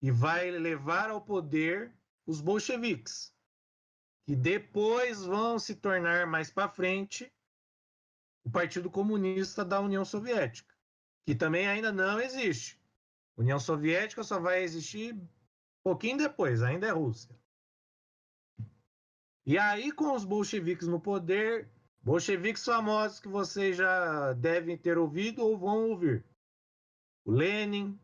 e 0.00 0.10
vai 0.10 0.50
levar 0.50 1.10
ao 1.10 1.20
poder 1.20 1.94
os 2.26 2.40
bolcheviques, 2.40 3.34
que 4.24 4.34
depois 4.34 5.22
vão 5.22 5.58
se 5.58 5.74
tornar 5.74 6.26
mais 6.26 6.50
para 6.50 6.70
frente 6.70 7.30
o 8.50 8.52
Partido 8.52 8.90
Comunista 8.90 9.64
da 9.64 9.80
União 9.80 10.04
Soviética, 10.04 10.74
que 11.24 11.36
também 11.36 11.68
ainda 11.68 11.92
não 11.92 12.20
existe. 12.20 12.76
União 13.36 13.60
Soviética 13.60 14.24
só 14.24 14.40
vai 14.40 14.64
existir 14.64 15.14
um 15.14 15.28
pouquinho 15.84 16.18
depois, 16.18 16.60
ainda 16.60 16.88
é 16.88 16.90
Rússia. 16.90 17.38
E 19.46 19.56
aí, 19.56 19.92
com 19.92 20.14
os 20.14 20.24
bolcheviques 20.24 20.88
no 20.88 21.00
poder, 21.00 21.70
Bolcheviques 22.02 22.64
famosos 22.64 23.20
que 23.20 23.28
vocês 23.28 23.76
já 23.76 24.32
devem 24.32 24.76
ter 24.76 24.98
ouvido 24.98 25.42
ou 25.42 25.56
vão 25.56 25.90
ouvir. 25.90 26.24
O 27.24 27.30
Lenin, 27.30 27.98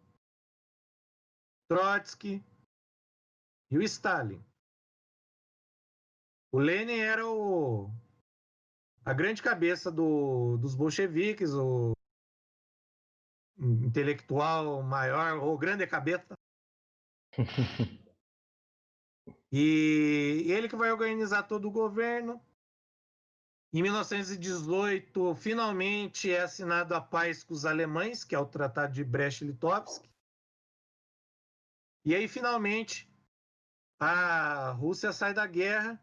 Trotsky 1.68 2.44
e 3.70 3.78
o 3.78 3.82
Stalin. 3.82 4.44
O 6.52 6.60
Lenin 6.60 6.98
era 6.98 7.26
o, 7.26 7.90
a 9.06 9.14
grande 9.14 9.40
cabeça 9.40 9.90
do, 9.90 10.56
dos 10.56 10.74
bolcheviques, 10.74 11.54
o 11.54 11.92
intelectual 13.56 14.82
maior, 14.82 15.38
o 15.44 15.56
grande 15.56 15.86
cabeça. 15.86 16.34
e 19.52 20.44
ele 20.48 20.68
que 20.68 20.74
vai 20.74 20.90
organizar 20.90 21.44
todo 21.44 21.68
o 21.68 21.70
governo. 21.70 22.44
Em 23.72 23.80
1918, 23.80 25.36
finalmente 25.36 26.32
é 26.32 26.42
assinado 26.42 26.92
a 26.92 27.00
paz 27.00 27.44
com 27.44 27.54
os 27.54 27.64
alemães, 27.64 28.24
que 28.24 28.34
é 28.34 28.38
o 28.38 28.46
Tratado 28.46 28.92
de 28.92 29.04
Brest-Litovsk. 29.04 30.04
E 32.04 32.12
aí, 32.12 32.26
finalmente, 32.26 33.08
a 34.00 34.72
Rússia 34.72 35.12
sai 35.12 35.32
da 35.32 35.46
guerra 35.46 36.02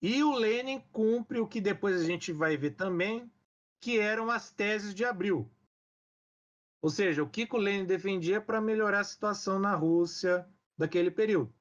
e 0.00 0.22
o 0.22 0.32
Lenin 0.32 0.80
cumpre 0.92 1.40
o 1.40 1.46
que 1.46 1.60
depois 1.60 2.00
a 2.00 2.04
gente 2.04 2.32
vai 2.32 2.56
ver 2.56 2.72
também, 2.72 3.30
que 3.80 3.98
eram 3.98 4.30
as 4.30 4.50
teses 4.50 4.94
de 4.94 5.04
abril. 5.04 5.50
Ou 6.82 6.90
seja, 6.90 7.22
o 7.22 7.28
que 7.28 7.48
o 7.50 7.56
Lenin 7.56 7.84
defendia 7.84 8.40
para 8.40 8.60
melhorar 8.60 9.00
a 9.00 9.04
situação 9.04 9.58
na 9.58 9.74
Rússia 9.74 10.48
daquele 10.76 11.10
período, 11.10 11.52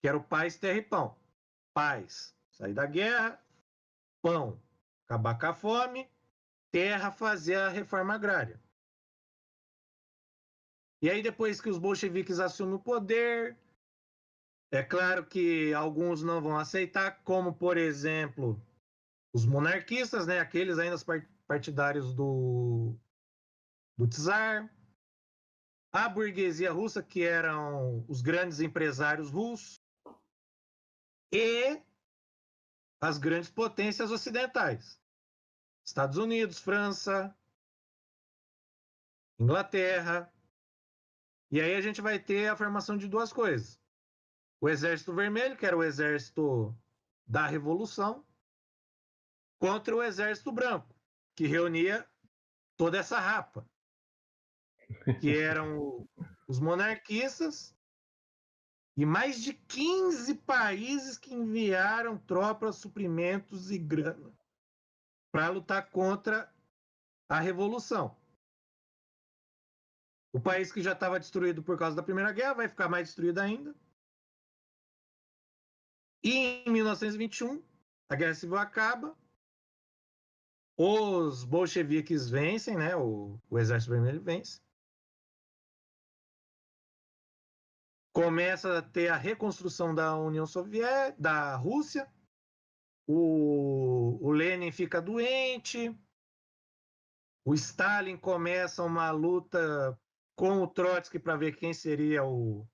que 0.00 0.08
era 0.08 0.16
o 0.16 0.22
paz, 0.22 0.56
terra 0.58 0.78
e 0.78 0.82
pão. 0.82 1.16
Paz, 1.72 2.34
sair 2.50 2.74
da 2.74 2.86
guerra, 2.86 3.42
pão, 4.22 4.60
acabar 5.04 5.38
com 5.38 5.46
a 5.46 5.54
fome, 5.54 6.08
terra 6.70 7.10
fazer 7.10 7.56
a 7.56 7.68
reforma 7.68 8.14
agrária. 8.14 8.60
E 11.00 11.10
aí, 11.10 11.22
depois 11.22 11.60
que 11.60 11.68
os 11.68 11.78
bolcheviques 11.78 12.40
assumem 12.40 12.74
o 12.74 12.78
poder, 12.78 13.56
é 14.76 14.82
claro 14.82 15.24
que 15.24 15.72
alguns 15.72 16.22
não 16.22 16.40
vão 16.40 16.58
aceitar, 16.58 17.22
como, 17.22 17.54
por 17.54 17.76
exemplo, 17.76 18.60
os 19.32 19.46
monarquistas, 19.46 20.26
né? 20.26 20.40
aqueles 20.40 20.78
ainda 20.78 20.96
partidários 21.46 22.14
do, 22.14 22.96
do 23.96 24.08
czar, 24.08 24.68
a 25.92 26.08
burguesia 26.08 26.72
russa, 26.72 27.02
que 27.02 27.22
eram 27.22 28.04
os 28.08 28.20
grandes 28.20 28.60
empresários 28.60 29.30
russos, 29.30 29.80
e 31.32 31.80
as 33.00 33.18
grandes 33.18 33.50
potências 33.50 34.10
ocidentais. 34.10 35.00
Estados 35.84 36.16
Unidos, 36.16 36.58
França, 36.58 37.36
Inglaterra. 39.38 40.32
E 41.50 41.60
aí 41.60 41.74
a 41.74 41.80
gente 41.80 42.00
vai 42.00 42.18
ter 42.18 42.48
a 42.48 42.56
formação 42.56 42.96
de 42.96 43.06
duas 43.06 43.32
coisas. 43.32 43.83
O 44.60 44.68
Exército 44.68 45.14
Vermelho, 45.14 45.56
que 45.56 45.66
era 45.66 45.76
o 45.76 45.82
exército 45.82 46.76
da 47.26 47.46
Revolução, 47.46 48.24
contra 49.58 49.94
o 49.94 50.02
Exército 50.02 50.52
Branco, 50.52 50.94
que 51.34 51.46
reunia 51.46 52.06
toda 52.76 52.98
essa 52.98 53.18
rapa, 53.18 53.68
que 55.20 55.36
eram 55.36 56.08
os 56.46 56.58
monarquistas 56.58 57.74
e 58.96 59.04
mais 59.04 59.42
de 59.42 59.52
15 59.54 60.34
países 60.36 61.18
que 61.18 61.34
enviaram 61.34 62.16
tropas, 62.16 62.76
suprimentos 62.76 63.70
e 63.70 63.78
grana 63.78 64.32
para 65.32 65.48
lutar 65.48 65.90
contra 65.90 66.52
a 67.28 67.40
revolução. 67.40 68.16
O 70.32 70.40
país 70.40 70.70
que 70.70 70.82
já 70.82 70.92
estava 70.92 71.18
destruído 71.18 71.62
por 71.62 71.76
causa 71.76 71.96
da 71.96 72.02
Primeira 72.02 72.32
Guerra 72.32 72.54
vai 72.54 72.68
ficar 72.68 72.88
mais 72.88 73.08
destruído 73.08 73.40
ainda. 73.40 73.74
E 76.24 76.64
em 76.66 76.70
1921, 76.70 77.62
a 78.08 78.16
Guerra 78.16 78.34
Civil 78.34 78.56
acaba, 78.56 79.14
os 80.76 81.44
bolcheviques 81.44 82.30
vencem, 82.30 82.76
né? 82.76 82.96
O, 82.96 83.38
o 83.50 83.58
Exército 83.58 83.92
Vermelho 83.92 84.22
vence. 84.22 84.60
Começa 88.12 88.78
a 88.78 88.82
ter 88.82 89.08
a 89.08 89.16
reconstrução 89.16 89.94
da 89.94 90.16
União 90.16 90.46
Soviética, 90.46 91.20
da 91.20 91.56
Rússia. 91.56 92.10
O, 93.06 94.18
o 94.20 94.32
Lenin 94.32 94.72
fica 94.72 95.02
doente. 95.02 95.94
O 97.44 97.52
Stalin 97.54 98.16
começa 98.16 98.82
uma 98.82 99.10
luta 99.10 100.00
com 100.34 100.62
o 100.62 100.66
Trotsky 100.66 101.18
para 101.18 101.36
ver 101.36 101.54
quem 101.56 101.74
seria 101.74 102.24
o, 102.24 102.66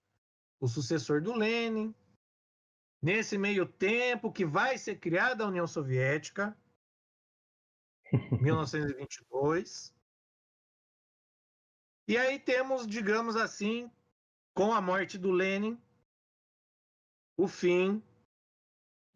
o 0.61 0.69
sucessor 0.69 1.21
do 1.21 1.33
Lenin. 1.33 1.95
Nesse 3.03 3.39
meio 3.39 3.67
tempo 3.67 4.33
que 4.33 4.45
vai 4.45 4.77
ser 4.77 4.99
criada 4.99 5.45
a 5.45 5.49
União 5.49 5.67
Soviética, 5.67 6.57
1922. 8.43 9.95
E 12.07 12.17
aí 12.17 12.39
temos, 12.39 12.87
digamos 12.87 13.37
assim, 13.37 13.91
com 14.55 14.75
a 14.75 14.81
morte 14.81 15.17
do 15.17 15.31
Lenin, 15.31 15.81
o 17.39 17.47
fim 17.47 18.03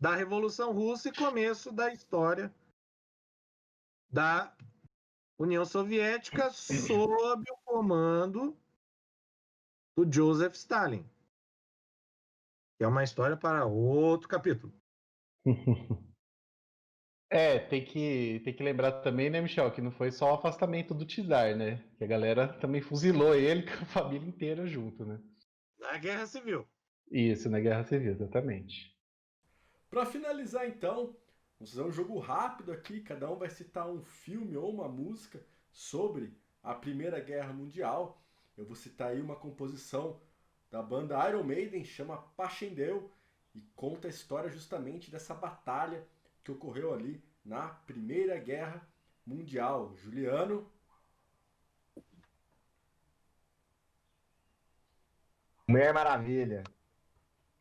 da 0.01 0.15
Revolução 0.15 0.73
Russa 0.73 1.09
e 1.09 1.13
começo 1.13 1.73
da 1.73 1.93
história 1.93 2.55
da 4.09 4.57
União 5.39 5.65
Soviética 5.65 6.51
sob 6.55 7.45
o 7.51 7.57
comando 7.65 8.57
do 9.97 10.11
Joseph 10.11 10.55
Stalin. 10.55 11.05
É 12.85 12.87
uma 12.87 13.03
história 13.03 13.37
para 13.37 13.65
outro 13.65 14.29
capítulo. 14.29 14.73
É, 17.31 17.59
tem 17.59 17.85
que, 17.85 18.41
tem 18.45 18.55
que 18.55 18.63
lembrar 18.63 19.01
também, 19.01 19.29
né, 19.29 19.41
Michel, 19.41 19.73
que 19.73 19.81
não 19.81 19.91
foi 19.91 20.13
só 20.13 20.31
o 20.31 20.35
afastamento 20.35 20.95
do 20.95 21.05
Tizar, 21.05 21.57
né? 21.57 21.83
Que 21.99 22.05
a 22.05 22.07
galera 22.07 22.47
também 22.47 22.81
fuzilou 22.81 23.35
ele 23.35 23.63
com 23.67 23.83
a 23.83 23.87
família 23.87 24.29
inteira 24.29 24.65
junto, 24.69 25.05
né? 25.05 25.19
Na 25.81 25.99
Guerra 25.99 26.27
Civil. 26.27 26.65
Isso, 27.11 27.51
na 27.51 27.59
Guerra 27.59 27.83
Civil, 27.83 28.13
exatamente. 28.13 28.97
Para 29.91 30.07
finalizar, 30.07 30.69
então, 30.69 31.17
vamos 31.59 31.73
fazer 31.73 31.83
um 31.83 31.91
jogo 31.91 32.21
rápido 32.21 32.71
aqui. 32.71 33.01
Cada 33.01 33.29
um 33.29 33.37
vai 33.37 33.51
citar 33.51 33.91
um 33.91 34.01
filme 34.05 34.57
ou 34.57 34.73
uma 34.73 34.89
música 34.89 35.45
sobre 35.73 36.39
a 36.63 36.73
Primeira 36.73 37.19
Guerra 37.19 37.53
Mundial. 37.53 38.23
Eu 38.57 38.65
vou 38.65 38.77
citar 38.77 39.09
aí 39.11 39.21
uma 39.21 39.35
composição 39.35 40.21
da 40.75 40.83
banda 40.83 41.29
Iron 41.29 41.45
Maiden, 41.45 41.85
chama 41.85 42.17
Passchendaele, 42.37 43.09
e 43.55 43.63
conta 43.77 44.09
a 44.09 44.11
história 44.11 44.51
justamente 44.51 45.09
dessa 45.09 45.33
batalha 45.33 46.05
que 46.43 46.51
ocorreu 46.51 46.93
ali 46.93 47.23
na 47.45 47.69
Primeira 47.69 48.37
Guerra 48.41 48.85
Mundial. 49.25 49.95
Juliano. 49.95 50.69
Mulher 55.69 55.95
Maravilha. 55.95 56.65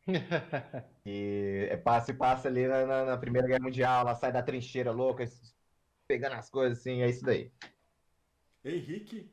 e 1.06 1.68
é 1.70 1.76
passa 1.76 2.10
e 2.10 2.14
passa 2.14 2.48
ali 2.48 2.66
na, 2.66 2.84
na, 2.84 3.04
na, 3.04 3.16
Primeira 3.16 3.46
Guerra 3.46 3.62
Mundial, 3.62 4.00
ela 4.00 4.16
sai 4.16 4.32
da 4.32 4.42
trincheira 4.42 4.90
louca, 4.90 5.24
pegando 6.08 6.34
as 6.34 6.50
coisas 6.50 6.80
assim, 6.80 7.00
é 7.00 7.08
isso 7.08 7.24
daí. 7.24 7.52
Henrique. 8.64 9.32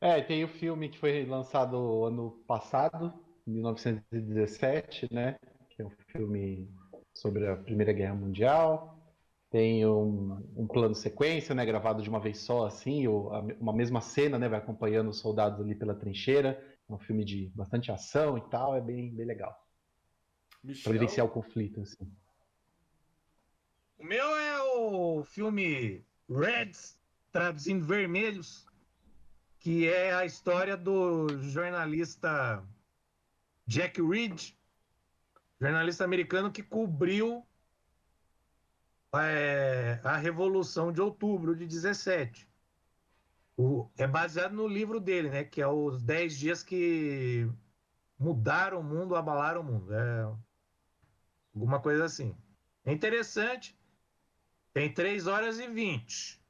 É, 0.00 0.22
tem 0.22 0.42
o 0.42 0.48
filme 0.48 0.88
que 0.88 0.98
foi 0.98 1.26
lançado 1.26 2.06
ano 2.06 2.30
passado, 2.46 3.12
1917, 3.46 5.12
né? 5.12 5.38
Que 5.68 5.82
é 5.82 5.84
um 5.84 5.90
filme 5.90 6.70
sobre 7.12 7.46
a 7.46 7.54
Primeira 7.54 7.92
Guerra 7.92 8.14
Mundial. 8.14 8.98
Tem 9.50 9.84
um, 9.84 10.42
um 10.56 10.66
plano 10.66 10.94
sequência, 10.94 11.54
né? 11.54 11.66
Gravado 11.66 12.02
de 12.02 12.08
uma 12.08 12.18
vez 12.18 12.38
só, 12.38 12.64
assim, 12.64 13.06
ou 13.06 13.30
a, 13.34 13.40
uma 13.60 13.74
mesma 13.74 14.00
cena, 14.00 14.38
né? 14.38 14.48
Vai 14.48 14.58
acompanhando 14.58 15.10
os 15.10 15.18
soldados 15.18 15.60
ali 15.60 15.74
pela 15.74 15.94
trincheira. 15.94 16.58
É 16.88 16.92
um 16.92 16.98
filme 16.98 17.22
de 17.22 17.52
bastante 17.54 17.92
ação 17.92 18.38
e 18.38 18.40
tal, 18.48 18.74
é 18.74 18.80
bem, 18.80 19.14
bem 19.14 19.26
legal. 19.26 19.54
Para 20.82 20.92
vivenciar 20.92 21.26
o 21.26 21.30
conflito, 21.30 21.82
assim. 21.82 22.10
O 23.98 24.04
meu 24.04 24.24
é 24.24 24.62
o 24.62 25.22
filme 25.24 26.02
Reds, 26.26 26.98
traduzindo 27.30 27.84
Vermelhos, 27.84 28.66
que 29.60 29.86
é 29.86 30.12
a 30.14 30.24
história 30.24 30.74
do 30.74 31.28
jornalista 31.42 32.66
Jack 33.66 34.00
Reed, 34.00 34.54
jornalista 35.60 36.02
americano 36.02 36.50
que 36.50 36.62
cobriu 36.62 37.46
é, 39.14 40.00
a 40.02 40.16
Revolução 40.16 40.90
de 40.90 41.02
Outubro 41.02 41.54
de 41.54 41.66
17. 41.66 42.48
O, 43.54 43.90
é 43.98 44.06
baseado 44.06 44.54
no 44.54 44.66
livro 44.66 44.98
dele, 44.98 45.28
né? 45.28 45.44
Que 45.44 45.60
é 45.60 45.68
os 45.68 46.02
10 46.02 46.38
dias 46.38 46.62
que 46.62 47.46
mudaram 48.18 48.80
o 48.80 48.82
mundo, 48.84 49.14
abalaram 49.14 49.60
o 49.60 49.64
mundo. 49.64 49.92
É 49.92 50.32
alguma 51.54 51.80
coisa 51.80 52.06
assim. 52.06 52.34
É 52.82 52.92
interessante. 52.92 53.78
Tem 54.72 54.90
3 54.90 55.26
horas 55.26 55.58
e 55.60 55.68
20. 55.68 56.40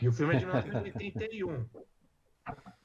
E 0.00 0.08
o 0.08 0.12
filme 0.12 0.36
é 0.36 0.38
de 0.38 0.46
1981. 0.46 1.89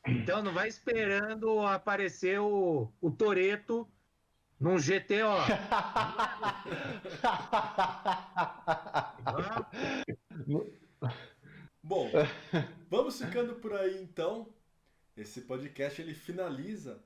Então 0.07 0.43
não 0.43 0.53
vai 0.53 0.68
esperando 0.68 1.61
aparecer 1.61 2.39
o, 2.39 2.91
o 3.01 3.09
Toreto 3.11 3.88
num 4.59 4.78
GTO. 4.78 5.41
Bom, 11.82 12.09
vamos 12.89 13.20
ficando 13.20 13.55
por 13.55 13.74
aí 13.74 14.01
então. 14.01 14.47
Esse 15.18 15.41
podcast 15.41 16.01
ele 16.01 16.13
finaliza 16.13 17.01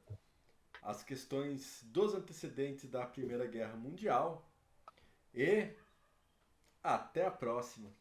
as 0.81 1.03
questões 1.03 1.83
dos 1.83 2.15
antecedentes 2.15 2.89
da 2.89 3.05
Primeira 3.05 3.45
Guerra 3.45 3.75
Mundial 3.75 4.49
e 5.33 5.69
até 6.81 7.25
a 7.25 7.31
próxima. 7.31 7.91